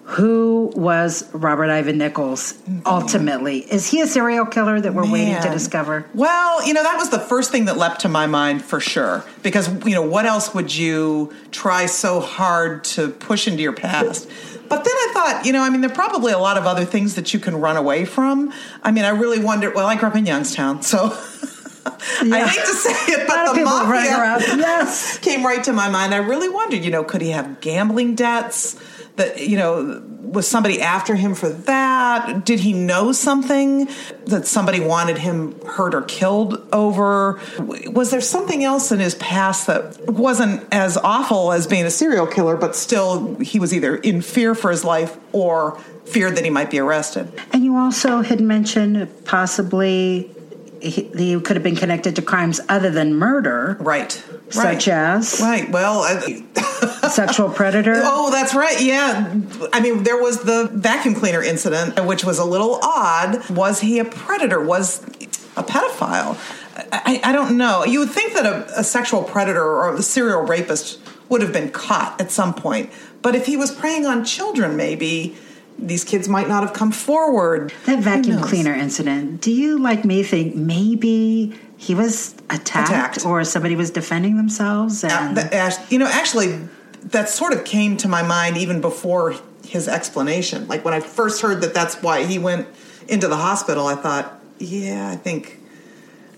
who 0.07 0.71
was 0.73 1.29
Robert 1.33 1.69
Ivan 1.69 1.97
Nichols 1.97 2.57
ultimately? 2.85 3.59
Is 3.59 3.89
he 3.89 3.99
a 3.99 4.07
serial 4.07 4.45
killer 4.45 4.79
that 4.79 4.93
we're 4.93 5.11
waiting 5.11 5.41
to 5.41 5.49
discover? 5.49 6.09
Well, 6.13 6.65
you 6.65 6.73
know, 6.73 6.81
that 6.81 6.95
was 6.95 7.09
the 7.09 7.19
first 7.19 7.51
thing 7.51 7.65
that 7.65 7.75
leapt 7.75 7.99
to 8.01 8.09
my 8.09 8.25
mind 8.25 8.63
for 8.63 8.79
sure. 8.79 9.25
Because, 9.43 9.67
you 9.85 9.93
know, 9.93 10.01
what 10.01 10.25
else 10.25 10.53
would 10.53 10.73
you 10.73 11.33
try 11.51 11.87
so 11.87 12.21
hard 12.21 12.85
to 12.85 13.09
push 13.09 13.49
into 13.49 13.61
your 13.61 13.73
past? 13.73 14.29
But 14.69 14.83
then 14.83 14.93
I 14.93 15.11
thought, 15.13 15.45
you 15.45 15.53
know, 15.53 15.61
I 15.61 15.69
mean, 15.69 15.81
there 15.81 15.91
are 15.91 15.95
probably 15.95 16.33
a 16.33 16.37
lot 16.37 16.57
of 16.57 16.65
other 16.65 16.85
things 16.85 17.15
that 17.15 17.33
you 17.33 17.39
can 17.39 17.55
run 17.59 17.77
away 17.77 18.05
from. 18.05 18.51
I 18.83 18.91
mean, 18.91 19.05
I 19.05 19.09
really 19.09 19.39
wondered, 19.39 19.75
well, 19.75 19.87
I 19.87 19.95
grew 19.95 20.09
up 20.09 20.15
in 20.15 20.25
Youngstown, 20.25 20.81
so 20.81 21.05
I 21.85 22.47
hate 22.47 22.65
to 22.65 22.73
say 22.73 23.13
it, 23.13 23.27
but 23.27 23.53
the 23.53 23.63
mafia. 23.63 24.57
Yes. 24.57 25.17
came 25.21 25.45
right 25.45 25.63
to 25.63 25.73
my 25.73 25.89
mind. 25.89 26.13
I 26.13 26.17
really 26.17 26.49
wondered, 26.49 26.83
you 26.83 26.91
know, 26.91 27.03
could 27.03 27.21
he 27.21 27.31
have 27.31 27.61
gambling 27.61 28.15
debts? 28.15 28.75
That 29.17 29.47
you 29.47 29.57
know, 29.57 30.01
was 30.21 30.47
somebody 30.47 30.81
after 30.81 31.15
him 31.15 31.35
for 31.35 31.49
that? 31.49 32.45
Did 32.45 32.59
he 32.59 32.73
know 32.73 33.11
something 33.11 33.87
that 34.25 34.45
somebody 34.45 34.79
wanted 34.79 35.17
him 35.17 35.59
hurt 35.61 35.95
or 35.95 36.03
killed 36.03 36.67
over? 36.71 37.39
Was 37.87 38.11
there 38.11 38.21
something 38.21 38.63
else 38.63 38.91
in 38.91 38.99
his 38.99 39.15
past 39.15 39.67
that 39.67 40.07
wasn't 40.07 40.65
as 40.71 40.97
awful 40.97 41.51
as 41.51 41.65
being 41.67 41.85
a 41.85 41.89
serial 41.91 42.27
killer, 42.27 42.55
but 42.57 42.75
still 42.75 43.35
he 43.39 43.59
was 43.59 43.73
either 43.73 43.95
in 43.95 44.21
fear 44.21 44.53
for 44.53 44.69
his 44.69 44.83
life 44.83 45.17
or 45.31 45.79
feared 46.05 46.35
that 46.35 46.43
he 46.43 46.49
might 46.51 46.69
be 46.69 46.79
arrested? 46.79 47.31
And 47.51 47.63
you 47.63 47.75
also 47.75 48.21
had 48.21 48.39
mentioned 48.39 49.09
possibly 49.25 50.29
he, 50.81 51.09
he 51.17 51.39
could 51.41 51.55
have 51.55 51.63
been 51.63 51.75
connected 51.75 52.15
to 52.17 52.21
crimes 52.21 52.59
other 52.69 52.91
than 52.91 53.15
murder, 53.15 53.77
Right. 53.79 54.11
such 54.49 54.87
right. 54.87 54.87
as 54.87 55.39
Right. 55.41 55.69
Well, 55.71 56.01
I, 56.01 56.43
sexual 57.09 57.49
predator. 57.49 57.95
Oh, 58.03 58.31
that's 58.31 58.53
right. 58.55 58.79
Yeah. 58.81 59.33
I 59.73 59.79
mean, 59.79 60.03
there 60.03 60.21
was 60.21 60.41
the 60.43 60.69
vacuum 60.73 61.15
cleaner 61.15 61.41
incident, 61.43 62.03
which 62.05 62.23
was 62.23 62.39
a 62.39 62.45
little 62.45 62.79
odd. 62.83 63.49
Was 63.49 63.79
he 63.81 63.99
a 63.99 64.05
predator? 64.05 64.59
Was 64.61 65.03
a 65.55 65.63
pedophile? 65.63 66.37
I, 66.91 67.19
I 67.23 67.31
don't 67.31 67.57
know. 67.57 67.83
You 67.85 67.99
would 67.99 68.09
think 68.11 68.33
that 68.33 68.45
a, 68.45 68.79
a 68.79 68.83
sexual 68.83 69.23
predator 69.23 69.63
or 69.63 69.95
a 69.95 70.01
serial 70.01 70.41
rapist 70.43 70.99
would 71.29 71.41
have 71.41 71.51
been 71.51 71.69
caught 71.71 72.19
at 72.21 72.31
some 72.31 72.53
point. 72.53 72.89
But 73.21 73.35
if 73.35 73.45
he 73.45 73.57
was 73.57 73.71
preying 73.71 74.05
on 74.05 74.23
children, 74.23 74.77
maybe 74.77 75.35
these 75.79 76.03
kids 76.03 76.27
might 76.29 76.47
not 76.47 76.63
have 76.63 76.73
come 76.73 76.91
forward. 76.91 77.73
That 77.85 77.99
vacuum 77.99 78.41
cleaner 78.41 78.73
incident. 78.73 79.41
Do 79.41 79.51
you, 79.51 79.77
like 79.79 80.05
me, 80.05 80.23
think 80.23 80.55
maybe 80.55 81.57
he 81.77 81.93
was 81.93 82.33
attacked, 82.49 82.89
Attacked. 82.89 83.25
or 83.25 83.43
somebody 83.43 83.75
was 83.75 83.91
defending 83.91 84.37
themselves? 84.37 85.03
Uh, 85.03 85.07
And 85.11 85.37
the- 85.37 85.53
act- 85.53 85.91
you 85.91 85.99
know, 85.99 86.07
actually, 86.07 86.59
that 87.11 87.29
sort 87.29 87.53
of 87.53 87.63
came 87.65 87.97
to 87.97 88.07
my 88.07 88.21
mind 88.21 88.57
even 88.57 88.81
before 88.81 89.35
his 89.65 89.87
explanation. 89.87 90.67
Like 90.67 90.83
when 90.85 90.93
I 90.93 90.99
first 90.99 91.41
heard 91.41 91.61
that 91.61 91.73
that's 91.73 91.95
why 92.01 92.25
he 92.25 92.39
went 92.39 92.67
into 93.07 93.27
the 93.27 93.35
hospital, 93.37 93.87
I 93.87 93.95
thought, 93.95 94.41
yeah, 94.59 95.09
I 95.09 95.15
think, 95.15 95.59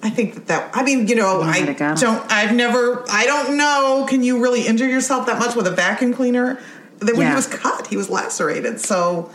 I 0.03 0.09
think 0.09 0.35
that 0.35 0.47
that. 0.47 0.71
I 0.73 0.83
mean, 0.83 1.07
you 1.07 1.15
know, 1.15 1.41
I 1.41 1.63
don't. 1.73 2.31
I've 2.31 2.53
never. 2.55 3.03
I 3.09 3.25
don't 3.25 3.57
know. 3.57 4.05
Can 4.09 4.23
you 4.23 4.41
really 4.41 4.65
injure 4.67 4.87
yourself 4.87 5.25
that 5.27 5.39
much 5.39 5.55
with 5.55 5.67
a 5.67 5.71
vacuum 5.71 6.13
cleaner? 6.13 6.59
Then 6.99 7.15
when 7.15 7.25
Yeah. 7.25 7.29
he 7.29 7.35
was 7.35 7.47
cut, 7.47 7.87
he 7.87 7.97
was 7.97 8.09
lacerated. 8.09 8.79
So. 8.81 9.31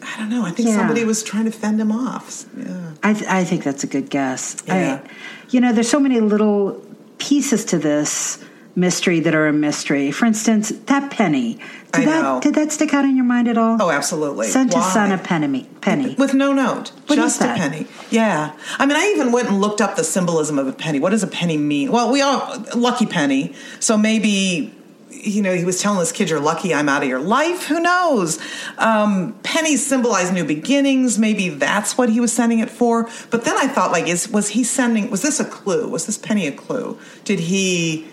I 0.00 0.16
don't 0.16 0.30
know. 0.30 0.46
I 0.46 0.52
think 0.52 0.68
Yeah. 0.68 0.76
somebody 0.76 1.04
was 1.04 1.22
trying 1.24 1.44
to 1.46 1.50
fend 1.50 1.80
him 1.80 1.90
off. 1.92 2.44
Yeah. 2.56 2.92
I, 3.02 3.12
th- 3.12 3.28
I 3.28 3.44
think 3.44 3.62
that's 3.64 3.82
a 3.84 3.86
good 3.88 4.08
guess. 4.08 4.56
Yeah. 4.66 5.00
I, 5.04 5.10
you 5.50 5.60
know, 5.60 5.72
there's 5.72 5.88
so 5.90 5.98
many 6.00 6.20
little 6.20 6.80
pieces 7.18 7.64
to 7.66 7.78
this 7.78 8.38
mystery 8.78 9.20
that 9.20 9.34
are 9.34 9.46
a 9.48 9.52
mystery. 9.52 10.10
For 10.10 10.24
instance, 10.26 10.70
that 10.86 11.10
penny. 11.10 11.58
Did 11.92 12.02
I 12.02 12.04
that 12.04 12.22
know. 12.22 12.40
did 12.40 12.54
that 12.54 12.70
stick 12.70 12.92
out 12.94 13.04
in 13.04 13.16
your 13.16 13.24
mind 13.24 13.48
at 13.48 13.58
all? 13.58 13.80
Oh, 13.80 13.90
absolutely. 13.90 14.48
Sent 14.48 14.74
Why? 14.74 14.92
son 14.92 15.10
a 15.12 15.18
penny. 15.18 15.64
Penny. 15.80 16.14
With 16.14 16.34
no 16.34 16.52
note. 16.52 16.90
What 17.06 17.18
is 17.18 17.24
just 17.24 17.40
a 17.40 17.44
that? 17.44 17.58
penny. 17.58 17.86
Yeah. 18.10 18.54
I 18.78 18.86
mean, 18.86 18.96
I 18.96 19.12
even 19.14 19.32
went 19.32 19.48
and 19.48 19.60
looked 19.60 19.80
up 19.80 19.96
the 19.96 20.04
symbolism 20.04 20.58
of 20.58 20.66
a 20.66 20.72
penny. 20.72 21.00
What 21.00 21.10
does 21.10 21.22
a 21.22 21.26
penny 21.26 21.56
mean? 21.56 21.90
Well, 21.90 22.12
we 22.12 22.20
all, 22.20 22.62
lucky 22.76 23.06
penny. 23.06 23.54
So 23.80 23.96
maybe, 23.96 24.74
you 25.10 25.40
know, 25.40 25.54
he 25.54 25.64
was 25.64 25.80
telling 25.80 25.98
this 25.98 26.12
kid, 26.12 26.28
you're 26.28 26.40
lucky 26.40 26.74
I'm 26.74 26.90
out 26.90 27.02
of 27.02 27.08
your 27.08 27.20
life. 27.20 27.66
Who 27.66 27.80
knows? 27.80 28.38
Um, 28.76 29.38
pennies 29.42 29.84
symbolize 29.84 30.30
new 30.30 30.44
beginnings. 30.44 31.18
Maybe 31.18 31.48
that's 31.48 31.96
what 31.96 32.10
he 32.10 32.20
was 32.20 32.32
sending 32.32 32.58
it 32.58 32.68
for. 32.70 33.08
But 33.30 33.44
then 33.44 33.56
I 33.56 33.66
thought, 33.66 33.92
like, 33.92 34.06
is 34.08 34.28
was 34.28 34.50
he 34.50 34.62
sending, 34.62 35.10
was 35.10 35.22
this 35.22 35.40
a 35.40 35.44
clue? 35.44 35.88
Was 35.88 36.04
this 36.04 36.18
penny 36.18 36.46
a 36.46 36.52
clue? 36.52 36.98
Did 37.24 37.40
he 37.40 38.06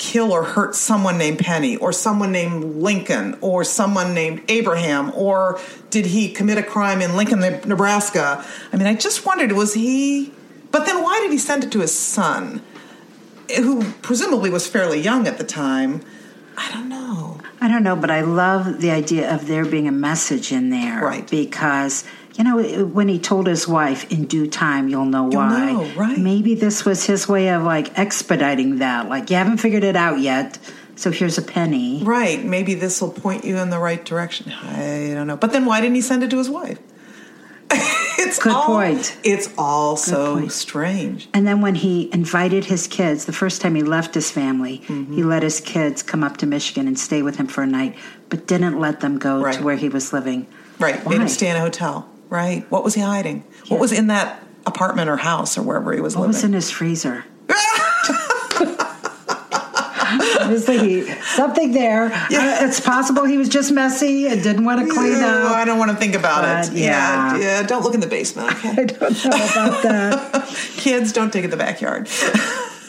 kill 0.00 0.32
or 0.32 0.42
hurt 0.42 0.74
someone 0.74 1.18
named 1.18 1.38
Penny 1.38 1.76
or 1.76 1.92
someone 1.92 2.32
named 2.32 2.76
Lincoln 2.76 3.36
or 3.42 3.62
someone 3.64 4.14
named 4.14 4.42
Abraham 4.48 5.12
or 5.14 5.60
did 5.90 6.06
he 6.06 6.32
commit 6.32 6.56
a 6.56 6.62
crime 6.62 7.02
in 7.02 7.16
Lincoln, 7.16 7.40
Nebraska? 7.40 8.42
I 8.72 8.76
mean, 8.78 8.86
I 8.86 8.94
just 8.94 9.26
wondered 9.26 9.52
was 9.52 9.74
he 9.74 10.32
but 10.72 10.86
then 10.86 11.02
why 11.02 11.20
did 11.20 11.30
he 11.30 11.38
send 11.38 11.64
it 11.64 11.72
to 11.72 11.80
his 11.80 11.96
son 11.96 12.62
who 13.56 13.92
presumably 14.02 14.48
was 14.48 14.66
fairly 14.66 15.00
young 15.00 15.28
at 15.28 15.36
the 15.36 15.44
time? 15.44 16.00
I 16.56 16.70
don't 16.72 16.88
know. 16.88 17.38
I 17.60 17.68
don't 17.68 17.82
know, 17.82 17.96
but 17.96 18.10
I 18.10 18.22
love 18.22 18.80
the 18.80 18.90
idea 18.90 19.34
of 19.34 19.46
there 19.46 19.66
being 19.66 19.86
a 19.86 19.92
message 19.92 20.50
in 20.50 20.70
there. 20.70 21.04
Right. 21.04 21.28
Because, 21.28 22.04
you 22.40 22.44
know, 22.44 22.86
when 22.86 23.08
he 23.08 23.18
told 23.18 23.46
his 23.46 23.68
wife, 23.68 24.10
in 24.10 24.24
due 24.24 24.46
time, 24.46 24.88
you'll 24.88 25.04
know 25.04 25.24
why. 25.24 25.72
know, 25.72 25.84
right. 25.94 26.16
Maybe 26.18 26.54
this 26.54 26.86
was 26.86 27.04
his 27.04 27.28
way 27.28 27.50
of 27.50 27.62
like 27.64 27.98
expediting 27.98 28.78
that. 28.78 29.10
Like, 29.10 29.28
you 29.28 29.36
haven't 29.36 29.58
figured 29.58 29.84
it 29.84 29.94
out 29.94 30.20
yet, 30.20 30.58
so 30.96 31.10
here's 31.10 31.36
a 31.36 31.42
penny. 31.42 32.02
Right, 32.02 32.42
maybe 32.42 32.72
this 32.74 33.02
will 33.02 33.12
point 33.12 33.44
you 33.44 33.58
in 33.58 33.68
the 33.68 33.78
right 33.78 34.02
direction. 34.02 34.50
I 34.52 35.12
don't 35.14 35.26
know. 35.26 35.36
But 35.36 35.52
then 35.52 35.66
why 35.66 35.82
didn't 35.82 35.96
he 35.96 36.00
send 36.00 36.22
it 36.22 36.30
to 36.30 36.38
his 36.38 36.48
wife? 36.48 36.78
it's 37.72 38.38
Good 38.38 38.52
all, 38.54 38.64
point. 38.66 39.16
It's 39.22 39.48
all 39.58 39.96
so 39.96 40.36
point. 40.38 40.50
strange. 40.52 41.28
And 41.34 41.46
then 41.46 41.60
when 41.60 41.74
he 41.74 42.08
invited 42.12 42.64
his 42.64 42.86
kids, 42.86 43.26
the 43.26 43.32
first 43.34 43.60
time 43.60 43.74
he 43.74 43.82
left 43.82 44.14
his 44.14 44.30
family, 44.30 44.78
Mm-hmm. 44.86 45.12
he 45.12 45.22
let 45.22 45.42
his 45.42 45.60
kids 45.60 46.02
come 46.02 46.24
up 46.24 46.38
to 46.38 46.46
Michigan 46.46 46.88
and 46.88 46.98
stay 46.98 47.20
with 47.22 47.36
him 47.36 47.46
for 47.48 47.62
a 47.62 47.66
night, 47.66 47.96
but 48.30 48.46
didn't 48.46 48.80
let 48.80 49.00
them 49.00 49.18
go 49.18 49.42
Right. 49.42 49.54
to 49.58 49.62
where 49.62 49.76
he 49.76 49.90
was 49.90 50.12
living. 50.14 50.46
Right. 50.78 51.04
Why? 51.04 51.12
Made 51.12 51.20
him 51.20 51.28
stay 51.28 51.50
in 51.50 51.56
a 51.56 51.60
hotel. 51.60 52.08
Right. 52.30 52.64
What 52.70 52.82
was 52.84 52.94
he 52.94 53.00
hiding? 53.02 53.44
Yeah. 53.64 53.74
What 53.74 53.80
was 53.80 53.92
in 53.92 54.06
that 54.06 54.42
apartment 54.66 55.10
or 55.10 55.16
house 55.18 55.58
or 55.58 55.62
wherever 55.62 55.92
he 55.92 56.00
was 56.00 56.14
What 56.16 56.28
living? 56.28 56.32
What 56.32 56.36
was 56.36 56.44
in 56.44 56.52
his 56.54 56.70
freezer? 56.70 57.24
Obviously, 60.40 60.78
he, 60.78 61.12
something 61.34 61.70
there. 61.72 62.06
Uh, 62.12 62.26
it's 62.30 62.80
possible 62.80 63.24
he 63.24 63.36
was 63.36 63.48
just 63.48 63.70
messy 63.70 64.26
and 64.26 64.42
didn't 64.42 64.64
want 64.64 64.80
to 64.86 64.92
clean 64.92 65.12
Ew, 65.12 65.24
I 65.24 65.64
don't 65.64 65.78
want 65.78 65.92
to 65.92 65.96
think 65.96 66.14
about 66.14 66.42
But, 66.42 66.72
it. 66.72 66.78
yeah. 66.80 67.36
yeah. 67.36 67.40
Yeah. 67.60 67.62
Don't 67.62 67.84
look 67.84 67.94
in 67.94 68.00
the 68.00 68.08
basement. 68.08 68.48
I 68.64 68.84
don't 68.84 69.00
know 69.00 69.30
about 69.30 69.82
that. 69.84 70.46
Kids, 70.76 71.12
don't 71.12 71.32
dig 71.32 71.44
in 71.44 71.50
the 71.50 71.56
backyard. 71.56 72.08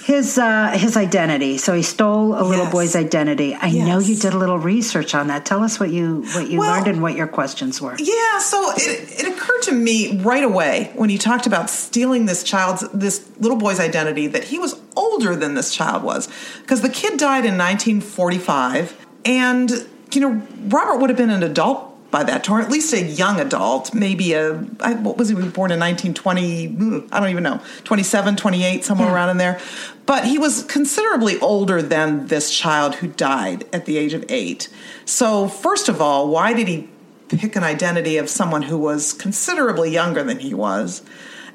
His 0.03 0.37
uh, 0.37 0.71
his 0.71 0.97
identity. 0.97 1.57
So 1.57 1.73
he 1.73 1.83
stole 1.83 2.33
a 2.33 2.43
little 2.43 2.65
Yes. 2.65 2.71
boy's 2.71 2.95
identity. 2.95 3.55
I 3.55 3.71
know 3.71 3.99
you 3.99 4.15
did 4.15 4.33
a 4.33 4.37
little 4.37 4.57
research 4.57 5.13
on 5.13 5.27
that. 5.27 5.45
Tell 5.45 5.63
us 5.63 5.79
what 5.79 5.91
you 5.91 6.23
what 6.33 6.49
you 6.49 6.59
Well- 6.59 6.71
learned 6.71 6.87
and 6.87 7.01
what 7.01 7.15
your 7.15 7.27
questions 7.27 7.79
were. 7.81 7.95
Yeah, 7.99 8.39
so 8.39 8.71
it, 8.77 9.21
it 9.21 9.27
occurred 9.27 9.61
to 9.63 9.71
me 9.73 10.17
right 10.21 10.43
away 10.43 10.91
when 10.95 11.09
you 11.09 11.17
talked 11.17 11.45
about 11.45 11.69
stealing 11.69 12.25
this 12.25 12.43
child's, 12.43 12.83
this 12.93 13.27
little 13.39 13.57
boy's 13.57 13.79
identity 13.79 14.27
that 14.27 14.45
he 14.45 14.57
was 14.57 14.75
older 14.95 15.35
than 15.35 15.53
this 15.53 15.73
child 15.73 16.03
was 16.03 16.27
because 16.61 16.81
the 16.81 16.89
kid 16.89 17.17
died 17.19 17.45
in 17.45 17.57
1945 17.57 19.05
and 19.25 19.87
you 20.13 20.19
know 20.21 20.41
robert 20.67 20.97
would 20.99 21.09
have 21.09 21.17
been 21.17 21.29
an 21.29 21.43
adult 21.43 21.90
by 22.11 22.23
that 22.23 22.43
time 22.43 22.57
or 22.57 22.61
at 22.61 22.69
least 22.69 22.93
a 22.93 23.01
young 23.01 23.39
adult 23.39 23.93
maybe 23.93 24.33
a 24.33 24.53
I- 24.81 24.93
what 24.95 25.17
was 25.17 25.29
he 25.29 25.35
born 25.35 25.71
in 25.71 25.79
1920 25.79 26.67
hmm, 26.67 26.99
i 27.11 27.19
don't 27.19 27.29
even 27.29 27.43
know 27.43 27.61
27 27.85 28.35
28 28.35 28.83
somewhere 28.85 29.07
Yeah. 29.07 29.13
around 29.13 29.29
in 29.29 29.37
there 29.37 29.59
but 30.05 30.25
he 30.25 30.37
was 30.37 30.63
considerably 30.63 31.39
older 31.39 31.81
than 31.81 32.27
this 32.27 32.51
child 32.55 32.95
who 32.95 33.07
died 33.07 33.63
at 33.73 33.85
the 33.85 33.97
age 33.97 34.13
of 34.13 34.25
eight 34.29 34.69
so 35.05 35.47
first 35.47 35.89
of 35.89 36.01
all 36.01 36.27
why 36.29 36.53
did 36.53 36.67
he 36.67 36.89
pick 37.29 37.55
an 37.55 37.63
identity 37.63 38.17
of 38.17 38.29
someone 38.29 38.63
who 38.63 38.77
was 38.77 39.13
considerably 39.13 39.89
younger 39.89 40.21
than 40.23 40.39
he 40.39 40.53
was 40.53 41.01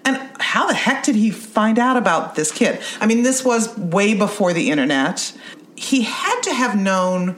and 0.07 0.17
how 0.39 0.67
the 0.67 0.75
heck 0.75 1.03
did 1.05 1.17
he 1.17 1.31
find 1.33 1.81
out 1.81 1.97
about 1.97 2.37
this 2.37 2.53
kid? 2.53 2.81
I 3.01 3.07
mean, 3.07 3.25
this 3.25 3.45
was 3.45 3.77
way 3.77 4.15
before 4.15 4.53
the 4.53 4.71
internet. 4.71 5.37
He 5.75 6.03
had 6.03 6.41
to 6.43 6.55
have 6.55 6.77
known 6.79 7.37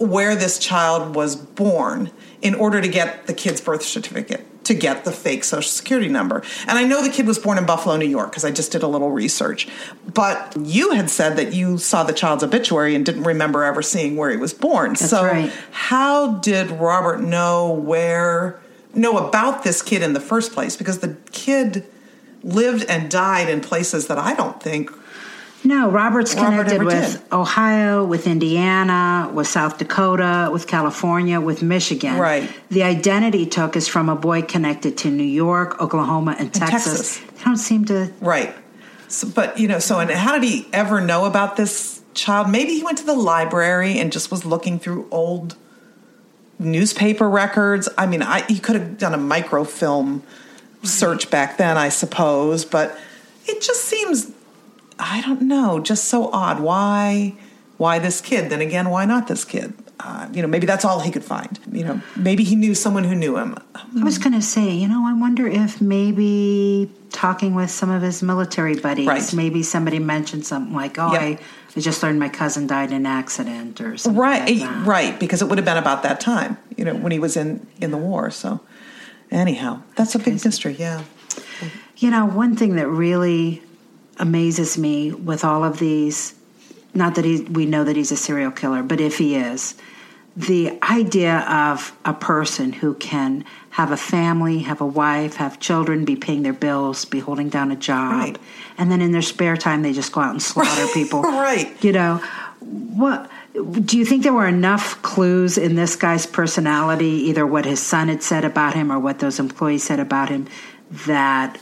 where 0.00 0.34
this 0.34 0.58
child 0.58 1.14
was 1.14 1.36
born 1.36 2.10
in 2.40 2.54
order 2.54 2.80
to 2.80 2.88
get 2.88 3.26
the 3.26 3.34
kid's 3.34 3.60
birth 3.60 3.82
certificate, 3.82 4.64
to 4.64 4.72
get 4.72 5.04
the 5.04 5.12
fake 5.12 5.44
social 5.44 5.68
security 5.68 6.08
number. 6.08 6.42
And 6.66 6.78
I 6.78 6.84
know 6.84 7.02
the 7.02 7.10
kid 7.10 7.26
was 7.26 7.38
born 7.38 7.58
in 7.58 7.66
Buffalo, 7.66 7.98
New 7.98 8.08
York, 8.08 8.30
because 8.30 8.44
I 8.44 8.50
just 8.50 8.72
did 8.72 8.82
a 8.82 8.86
little 8.86 9.10
research. 9.10 9.68
But 10.12 10.56
you 10.58 10.92
had 10.92 11.10
said 11.10 11.36
that 11.36 11.52
you 11.52 11.76
saw 11.76 12.02
the 12.02 12.14
child's 12.14 12.42
obituary 12.42 12.94
and 12.94 13.04
didn't 13.04 13.24
remember 13.24 13.62
ever 13.62 13.82
seeing 13.82 14.16
where 14.16 14.30
he 14.30 14.38
was 14.38 14.54
born. 14.54 14.96
so 14.96 15.24
right. 15.24 15.52
how 15.70 16.38
did 16.38 16.70
Robert 16.70 17.20
know 17.20 17.70
where 17.70 18.58
know 18.94 19.18
about 19.18 19.64
this 19.64 19.82
kid 19.82 20.02
in 20.02 20.14
the 20.14 20.20
first 20.20 20.52
place? 20.52 20.76
Because 20.76 21.00
the 21.00 21.14
kid 21.30 21.86
lived 22.42 22.86
and 22.88 23.10
died 23.10 23.50
in 23.50 23.60
places 23.60 24.06
that 24.06 24.16
I 24.16 24.34
don't 24.34 24.62
think 24.62 24.90
No, 25.62 25.90
Robert's 25.90 26.34
connected 26.34 26.78
never 26.78 26.84
with 26.84 27.12
did. 27.12 27.32
Ohio, 27.32 28.04
with 28.04 28.26
Indiana, 28.26 29.30
with 29.32 29.46
South 29.46 29.76
Dakota, 29.76 30.48
with 30.50 30.66
California, 30.66 31.40
with 31.40 31.62
Michigan. 31.62 32.16
Right. 32.16 32.50
The 32.70 32.82
identity 32.82 33.44
took 33.44 33.76
is 33.76 33.86
from 33.86 34.08
a 34.08 34.16
boy 34.16 34.42
connected 34.42 34.96
to 34.98 35.10
New 35.10 35.22
York, 35.22 35.80
Oklahoma, 35.80 36.36
and, 36.38 36.52
Texas. 36.52 37.18
Texas. 37.18 37.18
They 37.18 37.44
don't 37.44 37.56
seem 37.58 37.84
to. 37.86 38.10
Right. 38.20 38.54
So, 39.08 39.28
but 39.28 39.58
you 39.58 39.68
know, 39.68 39.80
so 39.80 39.98
and 39.98 40.10
how 40.10 40.32
did 40.32 40.48
he 40.48 40.66
ever 40.72 41.00
know 41.00 41.26
about 41.26 41.56
this 41.56 42.00
child? 42.14 42.48
Maybe 42.48 42.74
he 42.74 42.82
went 42.82 42.98
to 42.98 43.04
the 43.04 43.14
library 43.14 43.98
and 43.98 44.12
just 44.12 44.30
was 44.30 44.46
looking 44.46 44.78
through 44.78 45.08
old 45.10 45.56
newspaper 46.58 47.28
records. 47.28 47.88
I 47.98 48.06
mean, 48.06 48.22
I 48.22 48.42
he 48.42 48.58
could 48.58 48.76
have 48.76 48.98
done 48.98 49.12
a 49.12 49.18
microfilm 49.18 50.22
search 50.84 51.30
back 51.30 51.58
then, 51.58 51.76
I 51.76 51.90
suppose, 51.90 52.64
but 52.64 52.98
it 53.46 53.60
just 53.60 53.84
seems 53.84 54.30
I 55.00 55.22
don't 55.22 55.42
know, 55.42 55.80
just 55.80 56.04
so 56.04 56.30
odd. 56.32 56.60
Why 56.60 57.34
why 57.78 57.98
this 57.98 58.20
kid? 58.20 58.50
Then 58.50 58.60
again, 58.60 58.90
why 58.90 59.04
not 59.06 59.26
this 59.26 59.44
kid? 59.44 59.72
Uh, 59.98 60.28
you 60.32 60.40
know, 60.42 60.48
maybe 60.48 60.66
that's 60.66 60.84
all 60.84 61.00
he 61.00 61.10
could 61.10 61.24
find. 61.24 61.58
You 61.72 61.84
know, 61.84 62.02
maybe 62.16 62.42
he 62.44 62.54
knew 62.56 62.74
someone 62.74 63.04
who 63.04 63.14
knew 63.14 63.36
him. 63.36 63.56
I 63.74 64.02
was 64.02 64.16
going 64.18 64.32
to 64.32 64.40
say, 64.42 64.70
you 64.70 64.88
know, 64.88 65.06
I 65.06 65.12
wonder 65.12 65.46
if 65.46 65.80
maybe 65.80 66.90
talking 67.10 67.54
with 67.54 67.70
some 67.70 67.90
of 67.90 68.00
his 68.02 68.22
military 68.22 68.76
buddies, 68.80 69.06
Right. 69.06 69.34
maybe 69.34 69.62
somebody 69.62 69.98
mentioned 69.98 70.46
something 70.46 70.74
like, 70.74 70.98
oh, 70.98 71.12
Yep. 71.12 71.20
I, 71.22 71.38
I 71.76 71.80
just 71.80 72.02
learned 72.02 72.18
my 72.18 72.28
cousin 72.30 72.66
died 72.66 72.90
in 72.90 72.96
an 72.96 73.06
accident 73.06 73.80
or 73.80 73.96
something. 73.98 74.20
right 74.20 74.58
like 74.60 74.86
right 74.86 75.20
because 75.20 75.40
it 75.42 75.48
would 75.48 75.56
have 75.58 75.64
been 75.64 75.76
about 75.76 76.02
that 76.02 76.18
time 76.18 76.56
you 76.76 76.84
know 76.84 76.94
when 76.96 77.12
he 77.12 77.20
was 77.20 77.36
in 77.36 77.64
in 77.80 77.92
the 77.92 77.96
war 77.96 78.28
so 78.32 78.58
anyhow 79.30 79.80
that's 79.94 80.14
a 80.16 80.18
big 80.18 80.44
mystery 80.44 80.74
yeah 80.78 81.02
You 81.96 82.10
know, 82.10 82.24
one 82.26 82.56
thing 82.56 82.74
that 82.76 82.88
really 82.88 83.62
amazes 84.20 84.78
me 84.78 85.12
with 85.12 85.44
all 85.44 85.64
of 85.64 85.78
these, 85.78 86.34
not 86.94 87.14
that 87.16 87.24
he, 87.24 87.40
we 87.42 87.66
know 87.66 87.82
that 87.84 87.96
he's 87.96 88.12
a 88.12 88.16
serial 88.16 88.50
killer, 88.50 88.82
but 88.82 89.00
if 89.00 89.18
he 89.18 89.34
is, 89.36 89.74
the 90.36 90.78
idea 90.82 91.38
of 91.40 91.92
a 92.04 92.12
person 92.14 92.72
who 92.72 92.94
can 92.94 93.44
have 93.70 93.90
a 93.90 93.96
family, 93.96 94.60
have 94.60 94.80
a 94.80 94.86
wife, 94.86 95.36
have 95.36 95.58
children, 95.58 96.04
be 96.04 96.16
paying 96.16 96.42
their 96.42 96.52
bills, 96.52 97.04
be 97.04 97.18
holding 97.18 97.48
down 97.48 97.70
a 97.70 97.76
job, 97.76 98.12
Right. 98.12 98.38
and 98.78 98.90
then 98.92 99.00
in 99.00 99.10
their 99.12 99.22
spare 99.22 99.56
time 99.56 99.82
they 99.82 99.92
just 99.92 100.12
go 100.12 100.20
out 100.20 100.30
and 100.30 100.42
slaughter 100.42 100.86
people. 100.94 101.22
Right. 101.40 101.72
You 101.82 101.92
know, 101.92 102.16
what 102.60 103.28
do 103.84 103.98
you 103.98 104.04
think 104.04 104.22
there 104.22 104.32
were 104.32 104.46
enough 104.46 105.02
clues 105.02 105.58
in 105.58 105.74
this 105.74 105.96
guy's 105.96 106.26
personality, 106.26 107.28
either 107.28 107.44
what 107.44 107.64
his 107.64 107.80
son 107.80 108.08
had 108.08 108.22
said 108.22 108.44
about 108.44 108.74
him 108.74 108.92
or 108.92 108.98
what 108.98 109.18
those 109.18 109.40
employees 109.40 109.82
said 109.82 109.98
about 109.98 110.28
him, 110.28 110.46
that 111.06 111.58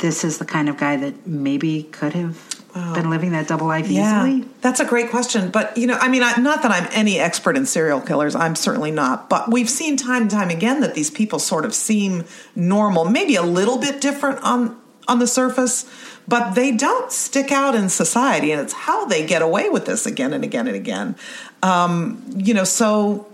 this 0.00 0.24
is 0.24 0.38
the 0.38 0.44
kind 0.44 0.68
of 0.68 0.76
guy 0.76 0.96
that 0.96 1.26
maybe 1.26 1.84
could 1.84 2.12
have 2.12 2.46
been 2.94 3.10
living 3.10 3.32
that 3.32 3.48
double 3.48 3.66
life 3.66 3.90
easily? 3.90 4.44
that's 4.60 4.78
a 4.78 4.84
great 4.84 5.10
question. 5.10 5.50
But 5.50 5.76
you 5.76 5.86
know 5.86 5.96
i 6.00 6.08
mean 6.08 6.22
I, 6.22 6.36
not 6.36 6.62
that 6.62 6.70
i'm 6.70 6.88
any 6.92 7.18
expert 7.18 7.56
in 7.56 7.66
serial 7.66 8.00
killers 8.00 8.34
i'm 8.34 8.54
certainly 8.54 8.90
not. 8.90 9.28
But 9.28 9.50
we've 9.50 9.70
seen 9.70 9.96
time 9.96 10.22
and 10.22 10.30
time 10.30 10.50
again 10.50 10.80
that 10.80 10.94
these 10.94 11.10
people 11.10 11.38
sort 11.38 11.64
of 11.64 11.74
seem 11.74 12.24
normal 12.54 13.04
maybe 13.04 13.36
a 13.36 13.42
little 13.42 13.78
bit 13.78 14.00
different 14.00 14.40
on 14.42 14.80
on 15.08 15.18
the 15.18 15.26
surface 15.26 15.90
but 16.28 16.54
they 16.54 16.70
don't 16.70 17.10
stick 17.10 17.50
out 17.50 17.74
in 17.74 17.88
society 17.88 18.52
and 18.52 18.60
it's 18.60 18.72
how 18.72 19.04
they 19.06 19.26
get 19.26 19.42
away 19.42 19.68
with 19.68 19.86
this 19.86 20.06
again 20.06 20.32
and 20.32 20.44
again 20.44 20.68
and 20.68 20.76
again. 20.76 21.16
Um, 21.62 22.22
you 22.36 22.54
know 22.54 22.64
so 22.64 23.26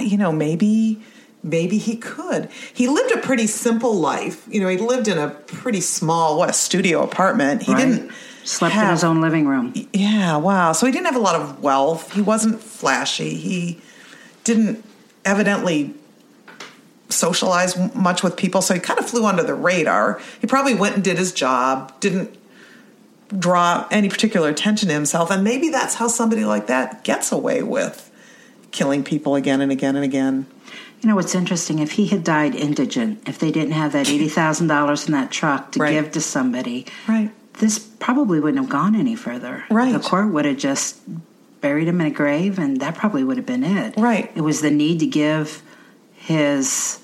you 0.00 0.16
know, 0.16 0.32
maybe 0.32 1.02
maybe 1.42 1.78
he 1.78 1.96
could. 1.96 2.48
He 2.72 2.88
lived 2.88 3.12
a 3.12 3.18
pretty 3.18 3.46
simple 3.46 3.94
life. 3.94 4.46
You 4.48 4.60
know, 4.60 4.68
he 4.68 4.76
lived 4.78 5.08
in 5.08 5.18
a 5.18 5.30
pretty 5.30 5.80
small 5.80 6.38
what 6.38 6.48
a 6.50 6.52
studio 6.52 7.02
apartment. 7.02 7.62
He 7.62 7.72
Right. 7.72 7.86
didn't 7.86 8.10
Slept 8.44 8.74
in 8.74 8.88
his 8.88 9.04
own 9.04 9.20
living 9.20 9.46
room. 9.46 9.72
Yeah, 9.92 10.36
wow. 10.36 10.72
So 10.72 10.84
he 10.86 10.90
didn't 10.92 11.06
have 11.06 11.14
a 11.16 11.20
lot 11.20 11.36
of 11.36 11.62
wealth. 11.62 12.12
He 12.12 12.20
wasn't 12.20 12.60
flashy. 12.60 13.36
He 13.36 13.80
didn't 14.42 14.84
evidently 15.24 15.94
socialize 17.08 17.76
much 17.94 18.22
with 18.24 18.36
people, 18.36 18.62
so 18.62 18.74
he 18.74 18.80
kind 18.80 18.98
of 18.98 19.08
flew 19.08 19.26
under 19.26 19.42
the 19.44 19.54
radar. 19.54 20.20
He 20.40 20.46
probably 20.48 20.74
went 20.74 20.96
and 20.96 21.04
did 21.04 21.18
his 21.18 21.32
job, 21.32 21.92
didn't 22.00 22.36
draw 23.38 23.86
any 23.90 24.08
particular 24.08 24.48
attention 24.48 24.88
to 24.88 24.94
himself, 24.94 25.30
and 25.30 25.44
maybe 25.44 25.68
that's 25.68 25.94
how 25.94 26.08
somebody 26.08 26.44
like 26.44 26.66
that 26.66 27.04
gets 27.04 27.30
away 27.30 27.62
with 27.62 28.10
killing 28.72 29.04
people 29.04 29.36
again 29.36 29.60
and 29.60 29.70
again 29.70 29.94
and 29.94 30.04
again. 30.04 30.46
You 31.02 31.08
know 31.08 31.16
what's 31.16 31.34
interesting? 31.34 31.80
If 31.80 31.92
he 31.92 32.06
had 32.06 32.22
died 32.22 32.54
indigent, 32.54 33.28
if 33.28 33.38
they 33.40 33.50
didn't 33.50 33.72
have 33.72 33.90
that 33.92 34.08
eighty 34.08 34.28
thousand 34.28 34.68
dollars 34.68 35.06
in 35.06 35.12
that 35.12 35.32
truck 35.32 35.72
to 35.72 35.80
Right. 35.80 35.92
give 35.92 36.12
to 36.12 36.20
somebody, 36.20 36.86
Right. 37.08 37.30
this 37.58 37.80
probably 37.80 38.38
wouldn't 38.38 38.62
have 38.62 38.70
gone 38.70 38.94
any 38.94 39.16
further. 39.16 39.64
Right. 39.68 39.92
The 39.92 39.98
court 39.98 40.32
would 40.32 40.44
have 40.44 40.58
just 40.58 40.96
buried 41.60 41.88
him 41.88 42.00
in 42.00 42.06
a 42.06 42.10
grave, 42.10 42.56
and 42.58 42.78
that 42.80 42.94
probably 42.94 43.24
would 43.24 43.36
have 43.36 43.46
been 43.46 43.64
it. 43.64 43.94
Right. 43.96 44.30
It 44.36 44.42
was 44.42 44.60
the 44.60 44.70
need 44.70 45.00
to 45.00 45.06
give 45.06 45.62
his, 46.14 46.98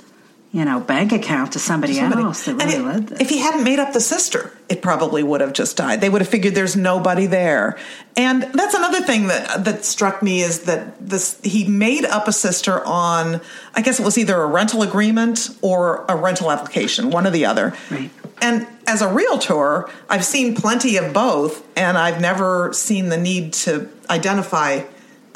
you 0.50 0.64
know, 0.64 0.80
bank 0.80 1.12
account 1.12 1.52
to 1.52 1.58
somebody, 1.58 1.94
somebody. 1.94 2.22
else 2.22 2.44
that 2.46 2.54
really 2.54 2.76
it- 2.76 2.82
led 2.82 3.06
this. 3.08 3.20
If 3.20 3.28
he 3.28 3.38
hadn't 3.38 3.64
made 3.64 3.78
up 3.78 3.92
the 3.92 4.00
sister, 4.00 4.52
it 4.68 4.80
probably 4.80 5.22
would 5.22 5.40
have 5.42 5.52
just 5.52 5.76
died. 5.76 6.00
They 6.00 6.08
would 6.08 6.22
have 6.22 6.28
figured 6.28 6.54
there's 6.54 6.76
nobody 6.76 7.26
there. 7.26 7.76
And 8.16 8.44
that's 8.54 8.74
another 8.74 9.00
thing 9.02 9.26
that 9.28 9.64
that 9.64 9.84
struck 9.84 10.22
me 10.22 10.40
is 10.40 10.60
that 10.62 11.06
this 11.06 11.38
he 11.42 11.68
made 11.68 12.04
up 12.06 12.28
a 12.28 12.32
sister 12.32 12.84
on 12.84 13.40
I 13.74 13.82
guess 13.82 14.00
it 14.00 14.04
was 14.04 14.16
either 14.16 14.40
a 14.40 14.46
rental 14.46 14.82
agreement 14.82 15.50
or 15.60 16.04
a 16.08 16.16
rental 16.16 16.50
application, 16.50 17.10
one 17.10 17.26
or 17.26 17.30
the 17.30 17.44
other. 17.44 17.74
Right. 17.90 18.10
And 18.40 18.66
as 18.86 19.02
a 19.02 19.12
realtor, 19.12 19.88
I've 20.08 20.24
seen 20.24 20.54
plenty 20.54 20.96
of 20.96 21.12
both, 21.12 21.62
and 21.76 21.98
I've 21.98 22.20
never 22.20 22.72
seen 22.72 23.08
the 23.08 23.16
need 23.18 23.52
to 23.54 23.90
identify 24.08 24.84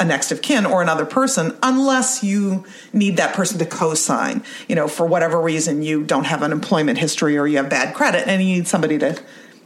a 0.03 0.05
next 0.05 0.31
of 0.33 0.43
kin 0.43 0.67
or 0.67 0.83
another 0.83 1.07
person 1.07 1.57
unless 1.63 2.23
you 2.23 2.65
need 2.93 3.17
that 3.17 3.35
person 3.35 3.59
to 3.59 3.65
co-sign. 3.65 4.43
You 4.69 4.75
know, 4.75 4.89
for 4.89 5.07
whatever 5.07 5.41
reason 5.41 5.83
you 5.83 6.05
don't 6.05 6.25
have 6.25 6.43
an 6.43 6.53
employment 6.53 6.99
history 6.99 7.39
or 7.39 7.47
you 7.47 7.57
have 7.57 7.71
bad 7.71 7.95
credit 7.95 8.29
and 8.29 8.43
you 8.43 8.57
need 8.57 8.69
somebody 8.69 8.99
to 8.99 9.23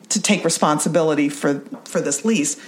to 0.08 0.22
take 0.22 0.44
responsibility 0.44 1.28
for 1.28 1.60
for 1.84 2.00
this 2.00 2.24
lease. 2.24 2.60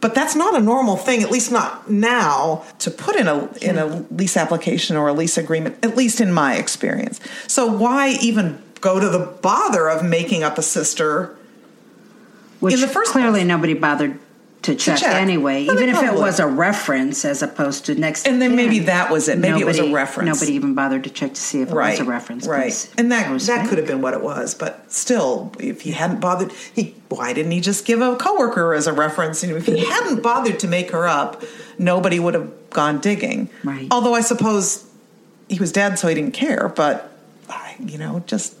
But 0.00 0.14
that's 0.14 0.36
not 0.36 0.54
a 0.54 0.60
normal 0.60 0.96
thing, 0.96 1.22
at 1.22 1.30
least 1.30 1.50
not 1.50 1.90
now, 1.90 2.64
to 2.78 2.90
put 2.90 3.16
in 3.16 3.26
a 3.26 3.52
in 3.60 3.78
a 3.78 3.86
lease 4.10 4.36
application 4.36 4.96
or 4.96 5.08
a 5.08 5.12
lease 5.12 5.36
agreement, 5.36 5.84
at 5.84 5.96
least 5.96 6.20
in 6.20 6.32
my 6.32 6.56
experience. 6.56 7.20
So 7.48 7.66
why 7.66 8.16
even 8.20 8.62
go 8.80 9.00
to 9.00 9.08
the 9.08 9.18
bother 9.42 9.88
of 9.88 10.04
making 10.04 10.44
up 10.44 10.56
a 10.56 10.62
sister 10.62 11.36
Which 12.60 12.74
in 12.74 12.80
the 12.80 12.88
first 12.88 13.10
clearly 13.10 13.42
nobody 13.44 13.74
bothered 13.74 14.18
to 14.62 14.74
check, 14.74 14.98
check. 14.98 15.14
anyway, 15.14 15.66
they 15.66 15.72
even 15.72 15.88
if 15.88 16.02
it 16.02 16.14
was 16.14 16.40
a 16.40 16.46
reference 16.46 17.24
as 17.24 17.42
opposed 17.42 17.86
to 17.86 17.94
next. 17.94 18.26
And 18.26 18.42
then 18.42 18.50
of 18.50 18.56
maybe 18.56 18.80
that 18.80 19.10
was 19.10 19.28
it. 19.28 19.38
Maybe 19.38 19.60
it 19.60 19.66
was 19.66 19.78
a 19.78 19.92
reference. 19.92 20.26
Nobody 20.40 20.52
even 20.54 20.74
bothered 20.74 21.04
to 21.04 21.10
check 21.10 21.34
to 21.34 21.40
see 21.40 21.60
if 21.62 21.70
it 21.70 21.74
right 21.74 21.90
was 21.98 22.00
a 22.00 22.10
reference. 22.10 22.46
right 22.46 22.94
and 22.98 23.12
that 23.12 23.40
that 23.42 23.68
could 23.68 23.78
have 23.78 23.86
been 23.86 24.02
what 24.02 24.14
it 24.14 24.22
was 24.22 24.54
but 24.54 24.90
still 24.92 25.52
if 25.60 25.82
he 25.82 25.92
hadn't 25.92 26.20
bothered 26.20 26.50
he 26.74 26.94
why 27.08 27.32
didn't 27.32 27.52
he 27.52 27.60
just 27.60 27.86
give 27.86 28.00
a 28.00 28.16
coworker 28.16 28.74
as 28.74 28.86
a 28.86 28.92
reference 28.92 29.42
you 29.42 29.50
know, 29.50 29.56
if 29.56 29.66
he 29.66 29.78
hadn't 29.84 30.22
bothered 30.22 30.58
to 30.58 30.66
make 30.68 30.90
her 30.90 31.06
up 31.06 31.42
nobody 31.78 32.18
would 32.18 32.34
have 32.34 32.50
gone 32.70 32.98
digging 33.00 33.48
Right. 33.64 33.86
although 33.90 34.14
i 34.14 34.20
suppose 34.20 34.84
he 35.48 35.58
was 35.58 35.70
dead 35.72 35.98
so 35.98 36.08
he 36.08 36.14
didn't 36.14 36.34
care 36.34 36.68
but 36.68 37.12
you 37.78 37.96
know 37.96 38.22
just 38.26 38.56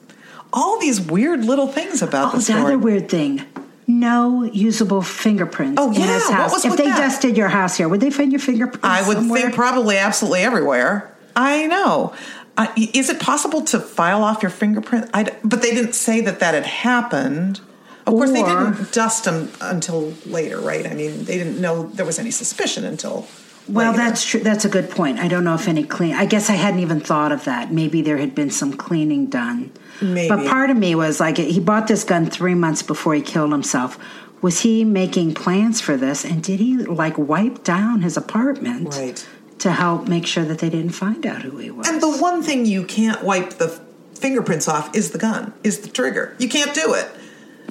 all 0.52 0.78
these 0.80 1.00
weird 1.00 1.44
little 1.44 1.66
things 1.66 2.00
about 2.02 2.28
Oh, 2.28 2.30
the 2.32 2.36
the 2.38 2.42
story 2.44 2.60
other 2.62 2.78
weird 2.78 3.08
thing. 3.08 3.44
No 3.88 4.44
usable 4.44 5.02
fingerprints 5.02 5.80
Oh, 5.80 5.90
yeah, 5.90 6.42
what 6.42 6.52
was 6.52 6.64
if 6.64 6.76
they 6.76 6.84
that? 6.86 6.98
dusted 6.98 7.36
your 7.36 7.48
house 7.48 7.76
here, 7.76 7.88
would 7.88 8.00
they 8.00 8.10
find 8.10 8.30
your 8.30 8.38
fingerprints? 8.40 8.84
I 8.84 9.06
would 9.08 9.16
somewhere? 9.16 9.42
think 9.42 9.54
probably 9.54 9.96
absolutely 9.96 10.42
everywhere. 10.42 11.16
I 11.34 11.66
know. 11.66 12.14
Uh, 12.56 12.66
is 12.76 13.08
it 13.08 13.18
possible 13.20 13.62
to 13.62 13.80
file 13.80 14.22
off 14.22 14.42
your 14.42 14.50
fingerprint? 14.50 15.08
I 15.14 15.22
d 15.24 15.30
but 15.42 15.62
they 15.62 15.70
didn't 15.70 15.94
say 15.94 16.20
that 16.20 16.40
that 16.40 16.54
had 16.54 16.66
happened. 16.66 17.60
Of 18.06 18.14
course, 18.14 18.30
they 18.32 18.42
didn't 18.42 18.92
dust 18.92 19.24
them 19.24 19.50
until 19.60 20.12
later, 20.26 20.58
right? 20.60 20.86
I 20.86 20.94
mean, 20.94 21.24
they 21.24 21.36
didn't 21.38 21.60
know 21.60 21.88
there 21.88 22.06
was 22.06 22.18
any 22.18 22.30
suspicion 22.30 22.84
until. 22.84 23.26
Well, 23.68 23.92
later. 23.92 24.04
that's 24.04 24.24
true. 24.24 24.40
That's 24.40 24.64
a 24.64 24.68
good 24.68 24.90
point. 24.90 25.18
I 25.18 25.28
don't 25.28 25.44
know 25.44 25.54
if 25.54 25.68
any 25.68 25.84
clean. 25.84 26.14
I 26.14 26.24
guess 26.26 26.48
I 26.50 26.54
hadn't 26.54 26.80
even 26.80 27.00
thought 27.00 27.32
of 27.32 27.44
that. 27.44 27.72
Maybe 27.72 28.02
there 28.02 28.16
had 28.16 28.34
been 28.34 28.50
some 28.50 28.72
cleaning 28.72 29.26
done. 29.26 29.70
Maybe. 30.00 30.28
But 30.28 30.46
part 30.48 30.70
of 30.70 30.76
me 30.76 30.94
was 30.94 31.20
like, 31.20 31.36
he 31.38 31.60
bought 31.60 31.86
this 31.88 32.04
gun 32.04 32.26
three 32.26 32.54
months 32.54 32.82
before 32.82 33.14
he 33.14 33.20
killed 33.20 33.52
himself. 33.52 33.98
Was 34.40 34.60
he 34.60 34.84
making 34.84 35.34
plans 35.34 35.80
for 35.80 35.96
this? 35.96 36.24
And 36.24 36.42
did 36.42 36.60
he 36.60 36.76
like 36.78 37.18
wipe 37.18 37.64
down 37.64 38.02
his 38.02 38.16
apartment 38.16 38.94
Right. 38.94 39.26
to 39.58 39.72
help 39.72 40.06
make 40.08 40.26
sure 40.26 40.44
that 40.44 40.60
they 40.60 40.70
didn't 40.70 40.92
find 40.92 41.26
out 41.26 41.42
who 41.42 41.58
he 41.58 41.70
was? 41.70 41.88
And 41.88 42.00
the 42.00 42.16
one 42.18 42.42
thing 42.42 42.64
you 42.64 42.84
can't 42.84 43.22
wipe 43.24 43.50
the 43.54 43.68
fingerprints 44.14 44.68
off 44.68 44.94
is 44.96 45.10
the 45.10 45.18
gun, 45.18 45.52
is 45.64 45.80
the 45.80 45.88
trigger. 45.88 46.34
You 46.38 46.48
can't 46.48 46.72
do 46.74 46.94
it. 46.94 47.08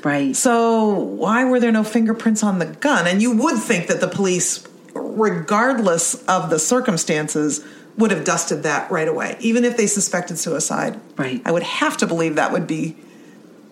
right. 0.04 0.36
So 0.36 0.90
why 0.94 1.46
were 1.46 1.60
there 1.60 1.72
no 1.72 1.84
fingerprints 1.86 2.44
on 2.44 2.60
the 2.60 2.66
gun? 2.66 3.08
And 3.08 3.22
you 3.22 3.36
would 3.38 3.58
think 3.58 3.88
that 3.88 4.00
the 4.02 4.08
police, 4.08 4.66
regardless 5.02 6.16
of 6.26 6.50
the 6.50 6.60
circumstances, 6.60 7.64
would 7.98 8.12
have 8.12 8.24
dusted 8.24 8.64
that 8.64 8.90
right 8.92 9.08
away, 9.08 9.38
even 9.40 9.66
if 9.66 9.76
they 9.78 9.88
suspected 9.88 10.38
suicide. 10.38 11.00
Right. 11.18 11.42
I 11.46 11.52
would 11.52 11.64
have 11.64 11.98
to 11.98 12.08
believe 12.08 12.36
that 12.36 12.52
would 12.52 12.68
be 12.68 12.96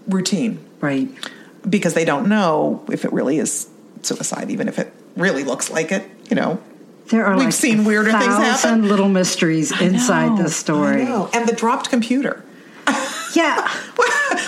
routine 0.07 0.63
right. 0.81 1.07
because 1.69 1.93
they 1.93 2.05
don't 2.05 2.27
know 2.27 2.83
if 2.91 3.05
it 3.05 3.13
really 3.13 3.38
is 3.38 3.67
suicide, 4.01 4.49
even 4.49 4.67
if 4.67 4.79
it 4.79 4.91
really 5.15 5.43
looks 5.43 5.69
like 5.69 5.91
it. 5.91 6.09
You 6.29 6.35
know, 6.35 6.61
There 7.09 7.23
are 7.25 7.35
We've 7.35 7.45
like 7.45 7.53
seen 7.53 7.85
weirder 7.85 8.11
things 8.11 8.23
happen. 8.25 8.88
little 8.88 9.09
mysteries 9.09 9.71
inside 9.79 10.29
No, 10.29 10.43
this 10.43 10.55
story. 10.55 11.05
Know. 11.05 11.29
and 11.33 11.47
the 11.47 11.53
dropped 11.55 11.89
computer. 11.89 12.43
Yeah. 13.35 13.67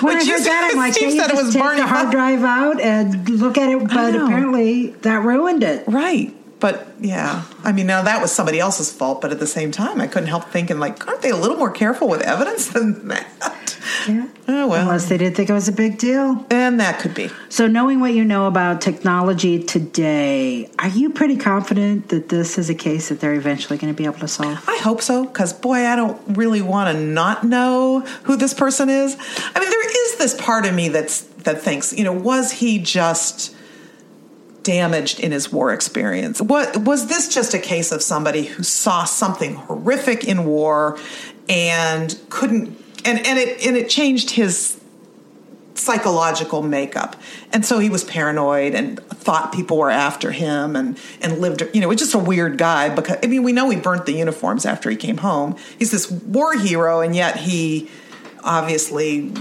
When 0.02 0.16
Which 0.18 0.26
I 0.26 0.28
you 0.28 0.34
heard 0.34 0.44
that, 0.44 0.70
I'm 0.72 0.78
like, 0.78 0.94
Steve 0.94 1.14
said 1.14 1.32
it 1.32 1.36
was 1.36 1.54
take 1.54 1.64
Barney 1.64 1.82
the 1.82 1.88
hard 1.88 2.12
drive 2.12 2.44
out 2.44 2.80
and 2.80 3.28
look 3.30 3.58
at 3.58 3.70
it, 3.70 3.80
but 3.88 4.14
apparently 4.16 4.88
that 5.02 5.24
ruined 5.24 5.64
it. 5.64 5.88
Right. 5.88 6.36
But 6.60 6.88
yeah, 7.00 7.44
I 7.64 7.72
mean, 7.72 7.86
now 7.86 8.02
that 8.02 8.22
was 8.22 8.32
somebody 8.32 8.60
else's 8.60 8.92
fault, 8.92 9.22
but 9.22 9.32
at 9.32 9.40
the 9.40 9.48
same 9.48 9.72
time, 9.72 10.02
I 10.02 10.08
couldn't 10.08 10.30
help 10.30 10.46
thinking, 10.46 10.80
like, 10.80 11.08
aren't 11.08 11.22
they 11.22 11.30
a 11.30 11.36
little 11.36 11.58
more 11.58 11.70
careful 11.70 12.08
with 12.08 12.22
evidence 12.22 12.68
than 12.74 13.08
that? 13.10 13.78
Yeah. 14.08 14.28
Oh, 14.48 14.68
well. 14.68 14.82
Unless 14.82 15.10
they 15.10 15.18
didn't 15.18 15.36
think 15.36 15.50
it 15.50 15.54
was 15.54 15.68
a 15.68 15.74
big 15.74 15.98
deal. 15.98 16.46
And 16.50 16.80
that 16.80 17.00
could 17.00 17.14
be. 17.14 17.30
So, 17.50 17.68
knowing 17.68 18.00
what 18.00 18.14
you 18.14 18.24
know 18.24 18.48
about 18.48 18.82
technology 18.82 19.64
today, 19.64 20.70
are 20.80 20.88
you 20.88 21.10
pretty 21.10 21.38
confident 21.38 22.10
that 22.10 22.30
this 22.30 22.58
is 22.58 22.70
a 22.70 22.76
case 22.76 23.10
that 23.10 23.20
they're 23.20 23.34
eventually 23.34 23.78
going 23.78 23.94
to 23.94 23.98
be 23.98 24.06
able 24.06 24.20
to 24.20 24.28
solve? 24.28 24.64
I 24.68 24.78
hope 24.78 25.02
so, 25.02 25.26
because 25.26 25.54
boy, 25.54 25.86
I 25.86 25.96
don't 25.96 26.20
really 26.38 26.62
want 26.62 26.96
to 26.96 27.04
not 27.04 27.44
know 27.44 28.02
who 28.24 28.38
this 28.38 28.54
person 28.54 28.90
is. 28.90 29.16
I 29.20 29.60
mean, 29.60 29.70
there 29.70 29.90
is 29.90 30.18
this 30.18 30.36
part 30.36 30.66
of 30.66 30.74
me 30.74 30.90
that's 30.90 31.22
that 31.44 31.62
thinks, 31.62 31.94
you 31.94 32.04
know, 32.04 32.14
was 32.14 32.52
he 32.52 32.80
just 32.80 33.56
damaged 34.68 35.22
in 35.22 35.32
his 35.32 35.52
war 35.52 35.74
experience? 35.74 36.42
What 36.42 36.76
was 36.78 37.08
this 37.08 37.34
just 37.34 37.54
a 37.54 37.60
case 37.60 37.94
of 37.94 38.04
somebody 38.04 38.44
who 38.44 38.62
saw 38.62 39.06
something 39.06 39.56
horrific 39.56 40.26
in 40.26 40.46
war 40.46 41.00
and 41.48 42.20
couldn't 42.30 42.78
and, 43.06 43.26
and 43.26 43.40
it 43.40 43.66
and 43.66 43.78
it 43.78 43.90
changed 43.90 44.32
his 44.32 44.78
psychological 45.80 46.62
makeup. 46.64 47.16
And 47.54 47.66
so 47.66 47.80
he 47.80 47.90
was 47.90 48.04
paranoid 48.04 48.74
and 48.74 49.00
thought 49.10 49.54
people 49.54 49.78
were 49.78 49.92
after 49.92 50.32
him 50.32 50.76
and, 50.76 51.00
and 51.22 51.38
lived, 51.38 51.64
you 51.72 51.82
know, 51.82 51.88
was 51.88 52.00
just 52.00 52.16
a 52.16 52.20
weird 52.20 52.58
guy 52.58 52.90
because, 52.90 53.18
I 53.24 53.28
mean, 53.28 53.44
we 53.44 53.54
know 53.54 53.70
he 53.70 53.78
burnt 53.78 54.08
the 54.08 54.14
uniforms 54.14 54.66
after 54.66 54.90
he 54.90 54.96
came 54.96 55.18
home. 55.18 55.56
He's 55.78 55.92
this 55.92 56.10
war 56.10 56.58
hero 56.58 57.02
and 57.02 57.16
yet 57.16 57.38
he 57.38 57.90
obviously 58.48 59.32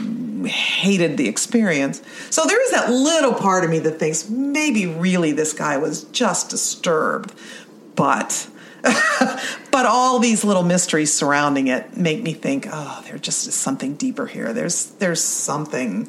hated 0.48 1.16
the 1.16 1.28
experience. 1.28 2.02
So 2.30 2.44
there 2.44 2.62
is 2.62 2.70
that 2.72 2.90
little 2.90 3.34
part 3.34 3.64
of 3.64 3.70
me 3.70 3.78
that 3.80 3.98
thinks 3.98 4.28
maybe 4.28 4.86
really 4.86 5.32
this 5.32 5.52
guy 5.52 5.76
was 5.78 6.04
just 6.04 6.50
disturbed. 6.50 7.32
But 7.94 8.48
but 9.70 9.86
all 9.86 10.18
these 10.18 10.44
little 10.44 10.62
mysteries 10.62 11.12
surrounding 11.12 11.68
it 11.68 11.96
make 11.96 12.22
me 12.22 12.32
think, 12.32 12.68
oh, 12.70 13.02
there 13.06 13.18
just 13.18 13.46
is 13.46 13.54
something 13.54 13.94
deeper 13.94 14.26
here. 14.26 14.52
There's 14.52 14.86
there's 14.92 15.22
something 15.22 16.08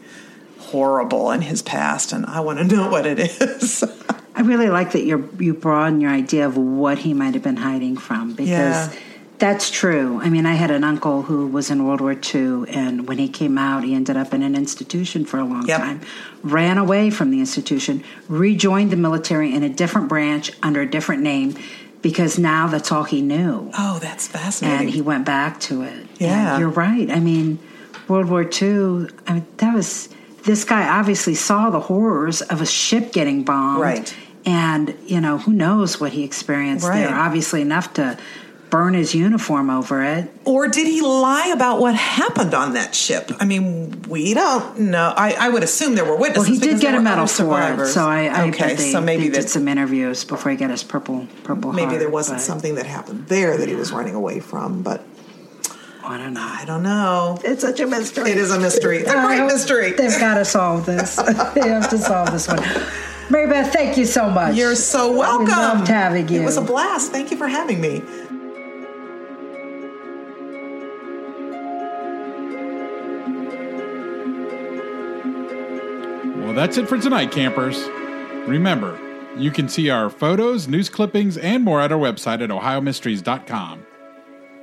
horrible 0.60 1.32
in 1.32 1.42
his 1.42 1.62
past, 1.62 2.12
and 2.12 2.26
I 2.26 2.42
want 2.42 2.60
to 2.60 2.66
know 2.66 2.90
what 2.90 3.06
it 3.06 3.20
is. 3.20 3.84
I 4.36 4.42
really 4.42 4.70
like 4.70 4.92
that 4.92 5.04
you 5.04 5.30
you 5.40 5.54
broaden 5.54 6.02
your 6.02 6.12
idea 6.12 6.46
of 6.46 6.58
what 6.58 7.00
he 7.00 7.14
might 7.14 7.34
have 7.34 7.44
been 7.44 7.58
hiding 7.58 7.98
from 7.98 8.34
because 8.34 8.50
Yeah. 8.50 8.94
That's 9.40 9.70
true. 9.70 10.20
I 10.24 10.30
mean, 10.30 10.46
I 10.46 10.54
had 10.56 10.72
an 10.72 10.84
uncle 10.84 11.22
who 11.24 11.48
was 11.48 11.70
in 11.70 11.86
World 11.86 12.02
War 12.02 12.14
II, 12.14 12.66
and 12.70 13.08
when 13.08 13.18
he 13.20 13.28
came 13.30 13.58
out, 13.58 13.84
he 13.84 13.94
ended 13.94 14.18
up 14.18 14.34
in 14.34 14.42
an 14.42 14.56
institution 14.56 15.26
for 15.26 15.38
a 15.40 15.46
long 15.46 15.68
Yep. 15.68 15.80
time. 15.80 16.02
Ran 16.44 16.78
away 16.78 17.10
from 17.12 17.30
the 17.32 17.40
institution, 17.40 18.04
rejoined 18.28 18.90
the 18.92 18.96
military 18.98 19.54
in 19.54 19.64
a 19.64 19.70
different 19.70 20.08
branch 20.10 20.52
under 20.64 20.82
a 20.82 20.90
different 20.90 21.22
name 21.24 21.56
because 22.02 22.40
now 22.40 22.68
that's 22.68 22.92
all 22.92 23.04
he 23.04 23.22
knew. 23.22 23.70
oh, 23.78 24.00
that's 24.02 24.28
fascinating. 24.28 24.80
and 24.88 24.90
he 24.90 25.02
went 25.02 25.26
back 25.26 25.60
to 25.62 25.82
it. 25.84 26.08
Yeah. 26.20 26.54
And 26.54 26.60
you're 26.62 26.70
right. 26.70 27.10
I 27.10 27.20
mean, 27.20 27.60
World 28.08 28.30
War 28.30 28.42
II. 28.44 29.08
I 29.28 29.34
mean, 29.34 29.48
that 29.58 29.74
was 29.76 30.10
this 30.44 30.64
guy 30.64 30.88
obviously 30.88 31.36
saw 31.36 31.70
the 31.70 31.80
horrors 31.82 32.42
of 32.42 32.62
a 32.62 32.66
ship 32.66 33.12
getting 33.12 33.44
bombed, 33.44 33.82
Right. 33.82 34.16
And 34.46 34.96
you 35.06 35.20
know, 35.20 35.40
who 35.40 35.52
knows 35.52 36.00
what 36.00 36.14
he 36.14 36.24
experienced 36.24 36.88
there? 36.88 37.14
Obviously, 37.14 37.62
enough 37.62 37.94
to 37.96 38.18
burn 38.70 38.94
his 38.94 39.16
uniform 39.16 39.70
over 39.70 40.04
it. 40.04 40.30
or 40.46 40.68
did 40.68 40.88
he 40.88 41.02
lie 41.02 41.48
about 41.48 41.80
what 41.80 41.96
happened 41.96 42.54
on 42.54 42.74
that 42.74 42.94
ship? 42.94 43.32
I 43.40 43.46
mean, 43.46 44.04
we 44.04 44.34
don't 44.34 44.80
know. 44.80 45.14
I, 45.16 45.36
I 45.40 45.50
would 45.50 45.64
assume 45.64 45.96
there 45.96 46.06
were 46.06 46.18
witnesses. 46.18 46.50
Well, 46.50 46.60
witnesses. 46.60 46.68
he 46.68 46.74
did 46.74 46.82
get 46.82 46.94
a 46.94 46.98
were 46.98 47.04
medal 47.04 47.28
for 47.28 47.44
it, 47.44 47.46
survivors. 47.46 47.94
so 47.94 48.08
I, 48.08 48.26
I 48.26 48.48
okay, 48.50 48.76
they, 48.76 48.92
so 48.92 49.02
maybe 49.02 49.30
they 49.30 49.40
did 49.40 49.50
some 49.50 49.68
interviews 49.68 50.24
before 50.24 50.52
he 50.52 50.58
got 50.58 50.70
his 50.70 50.84
purple 50.84 51.28
purple. 51.44 51.72
maybe 51.72 51.88
heart, 51.88 52.00
there 52.00 52.10
wasn't 52.10 52.40
but 52.40 52.44
something 52.44 52.76
that 52.76 52.86
happened 52.86 53.28
there 53.28 53.58
that 53.58 53.68
he 53.68 53.76
was 53.76 53.92
running 53.92 54.16
away 54.16 54.40
from, 54.40 54.84
but 54.84 55.04
I 56.04 56.18
don't 56.18 56.34
know. 56.34 56.42
I 56.42 56.64
don't 56.66 56.84
know. 56.84 57.38
It's 57.44 57.62
such 57.62 57.82
a 57.82 57.88
mystery. 57.88 58.32
It 58.32 58.38
is 58.38 58.52
a 58.52 58.60
mystery. 58.60 59.00
It's 59.00 59.12
a 59.12 59.18
I 59.18 59.26
great 59.26 59.46
mystery. 59.46 59.92
They've 59.92 60.20
got 60.20 60.36
to 60.36 60.46
solve 60.46 60.86
this. 60.86 61.16
they 61.56 61.68
have 61.68 61.90
to 61.90 61.98
solve 61.98 62.32
this 62.32 62.48
one. 62.48 62.64
Mary 63.30 63.50
Beth, 63.50 63.74
thank 63.74 63.98
you 63.98 64.06
so 64.06 64.30
much. 64.30 64.56
You're 64.56 64.76
so 64.76 65.12
welcome. 65.12 65.48
We 65.48 65.52
loved 65.52 65.88
having 65.90 66.30
you. 66.30 66.42
It 66.42 66.46
was 66.46 66.56
a 66.56 66.62
blast. 66.62 67.12
Thank 67.12 67.30
you 67.30 67.36
for 67.36 67.48
having 67.48 67.82
me. 67.82 68.02
That's 76.58 76.76
it 76.80 76.90
for 76.90 76.98
tonight, 76.98 77.32
campers. 77.32 77.88
Remember, 78.48 78.98
you 79.38 79.52
can 79.52 79.70
see 79.70 79.92
our 79.92 80.10
photos, 80.10 80.68
news 80.68 80.90
clippings, 80.90 81.38
and 81.38 81.64
more 81.64 81.80
at 81.80 81.92
our 81.92 82.00
website 82.00 82.42
at 82.42 82.50
ohiomysteries.com. 82.50 83.86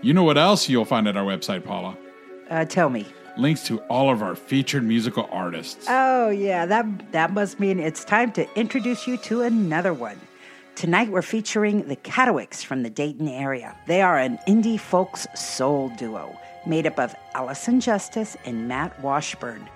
You 0.03 0.13
know 0.13 0.25
what 0.25 0.37
else 0.37 0.69
you'll 0.69 0.87
find 0.87 1.07
at 1.07 1.17
our 1.17 1.25
website, 1.25 1.65
Paula? 1.65 1.97
Uh, 2.51 2.65
tell 2.65 2.91
me. 2.91 3.07
Links 3.37 3.63
to 3.69 3.79
all 3.83 4.11
of 4.11 4.25
our 4.25 4.35
featured 4.35 4.83
musical 4.83 5.29
artists. 5.31 5.87
Oh 5.89 6.31
yeah, 6.31 6.67
that 6.67 7.13
that 7.13 7.33
must 7.33 7.61
mean 7.61 7.79
it's 7.79 8.05
time 8.05 8.33
to 8.33 8.59
introduce 8.59 9.07
you 9.07 9.17
to 9.19 9.43
another 9.43 9.95
one. 9.95 10.19
Tonight 10.75 11.11
we're 11.11 11.23
featuring 11.23 11.87
the 11.87 11.95
Katawicks 11.95 12.65
from 12.65 12.83
the 12.83 12.91
Dayton 12.91 13.29
area. 13.29 13.77
They 13.87 14.03
are 14.03 14.19
an 14.19 14.41
indie 14.49 14.81
folks 14.81 15.29
soul 15.37 15.91
duo 15.91 16.37
made 16.67 16.89
up 16.89 16.99
of 16.99 17.15
Allison 17.35 17.79
Justice 17.79 18.37
and 18.45 18.67
Matt 18.67 19.01
Washburn, 19.01 19.69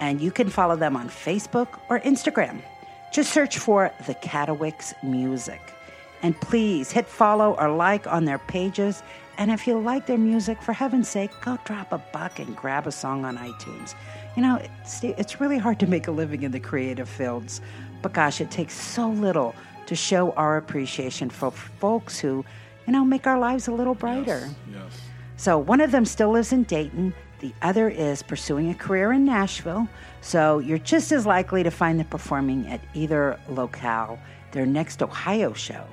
and 0.00 0.20
you 0.20 0.30
can 0.30 0.48
follow 0.48 0.76
them 0.76 0.96
on 0.96 1.08
Facebook 1.08 1.68
or 1.88 2.00
Instagram. 2.00 2.60
Just 3.12 3.32
search 3.32 3.58
for 3.58 3.92
the 4.06 4.14
Katawicks 4.14 4.92
Music. 5.02 5.60
And 6.22 6.38
please 6.40 6.90
hit 6.90 7.06
follow 7.06 7.54
or 7.54 7.74
like 7.74 8.06
on 8.06 8.24
their 8.24 8.38
pages. 8.38 9.02
And 9.36 9.50
if 9.50 9.66
you 9.66 9.78
like 9.78 10.06
their 10.06 10.18
music, 10.18 10.62
for 10.62 10.72
heaven's 10.72 11.08
sake, 11.08 11.30
go 11.40 11.58
drop 11.64 11.92
a 11.92 11.98
buck 11.98 12.38
and 12.38 12.56
grab 12.56 12.86
a 12.86 12.92
song 12.92 13.24
on 13.24 13.36
iTunes. 13.36 13.94
You 14.36 14.42
know, 14.42 14.56
it's, 14.56 15.04
it's 15.04 15.40
really 15.40 15.58
hard 15.58 15.78
to 15.80 15.86
make 15.86 16.08
a 16.08 16.10
living 16.10 16.42
in 16.42 16.52
the 16.52 16.60
creative 16.60 17.08
fields, 17.08 17.60
but 18.02 18.12
gosh, 18.12 18.40
it 18.40 18.50
takes 18.50 18.74
so 18.74 19.08
little 19.08 19.54
to 19.86 19.94
show 19.94 20.32
our 20.32 20.56
appreciation 20.56 21.30
for 21.30 21.50
folks 21.50 22.18
who, 22.18 22.44
you 22.86 22.92
know, 22.92 23.04
make 23.04 23.26
our 23.26 23.38
lives 23.38 23.68
a 23.68 23.72
little 23.72 23.94
brighter. 23.94 24.48
Yes. 24.72 25.00
So 25.36 25.58
one 25.58 25.80
of 25.80 25.90
them 25.90 26.04
still 26.04 26.30
lives 26.30 26.52
in 26.52 26.64
Dayton, 26.64 27.14
the 27.44 27.52
other 27.60 27.90
is 27.90 28.22
pursuing 28.22 28.70
a 28.70 28.74
career 28.74 29.12
in 29.12 29.26
Nashville. 29.26 29.86
So 30.22 30.60
you're 30.60 30.78
just 30.78 31.12
as 31.12 31.26
likely 31.26 31.62
to 31.62 31.70
find 31.70 32.00
them 32.00 32.06
performing 32.06 32.66
at 32.68 32.80
either 32.94 33.38
locale. 33.50 34.18
Their 34.52 34.64
next 34.64 35.02
Ohio 35.02 35.52
show 35.52 35.84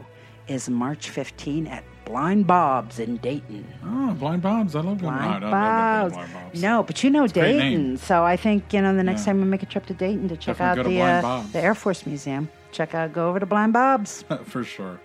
is 0.48 0.70
March 0.70 1.10
15 1.10 1.68
at 1.68 1.84
Blind 2.06 2.48
Bob's 2.48 3.00
in 3.00 3.18
Dayton. 3.18 3.68
Oh, 3.84 4.14
Blind 4.18 4.42
Bob's. 4.42 4.78
I 4.78 4.80
love 4.80 5.02
going. 5.02 5.14
Blind 5.14 5.44
I've 5.44 5.52
Bob's. 5.52 6.14
Blind 6.14 6.34
Bob's. 6.34 6.62
No, 6.62 6.84
but 6.84 7.04
you 7.04 7.10
know 7.10 7.28
great 7.28 7.34
Dayton, 7.34 7.98
so 7.98 8.24
I 8.24 8.38
think 8.38 8.72
you 8.72 8.82
know 8.82 8.96
the 8.96 9.04
next 9.04 9.22
Yeah. 9.22 9.26
time 9.34 9.42
we 9.42 9.48
make 9.48 9.62
a 9.62 9.66
trip 9.66 9.86
to 9.88 9.94
Dayton 9.94 10.30
to 10.30 10.38
check 10.38 10.58
Definitely 10.60 11.02
out 11.02 11.22
the 11.22 11.28
uh, 11.28 11.44
the 11.52 11.62
Air 11.62 11.76
Force 11.76 12.06
Museum. 12.06 12.48
Check 12.72 12.96
out, 12.96 13.12
go 13.12 13.28
over 13.28 13.42
to 13.42 13.46
Blind 13.46 13.74
Bob's. 13.74 14.24
for 14.46 14.64
sure. 14.64 15.02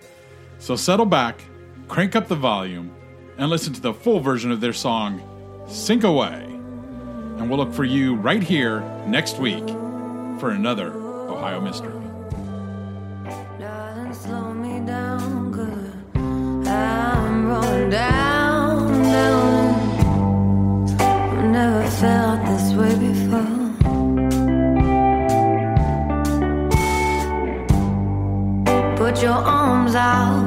So 0.59 0.77
settle 0.77 1.05
back, 1.05 1.41
crank 1.89 2.15
up 2.15 2.29
the 2.29 2.35
volume, 2.37 2.89
and 3.37 3.49
listen 3.49 3.73
to 3.73 3.81
the 3.81 3.93
full 3.93 4.21
version 4.21 4.49
of 4.51 4.61
their 4.61 4.73
song, 4.73 5.21
Sink 5.67 6.03
Away. 6.03 6.43
And 6.43 7.49
we'll 7.49 7.59
look 7.59 7.73
for 7.73 7.83
you 7.83 8.15
right 8.15 8.41
here 8.41 8.81
next 9.05 9.37
week 9.37 9.67
for 10.39 10.51
another 10.51 10.91
Ohio 10.93 11.61
Mystery. 11.61 11.93
Put 28.97 29.21
your 29.21 29.31
arms 29.31 29.95
out, 29.95 30.46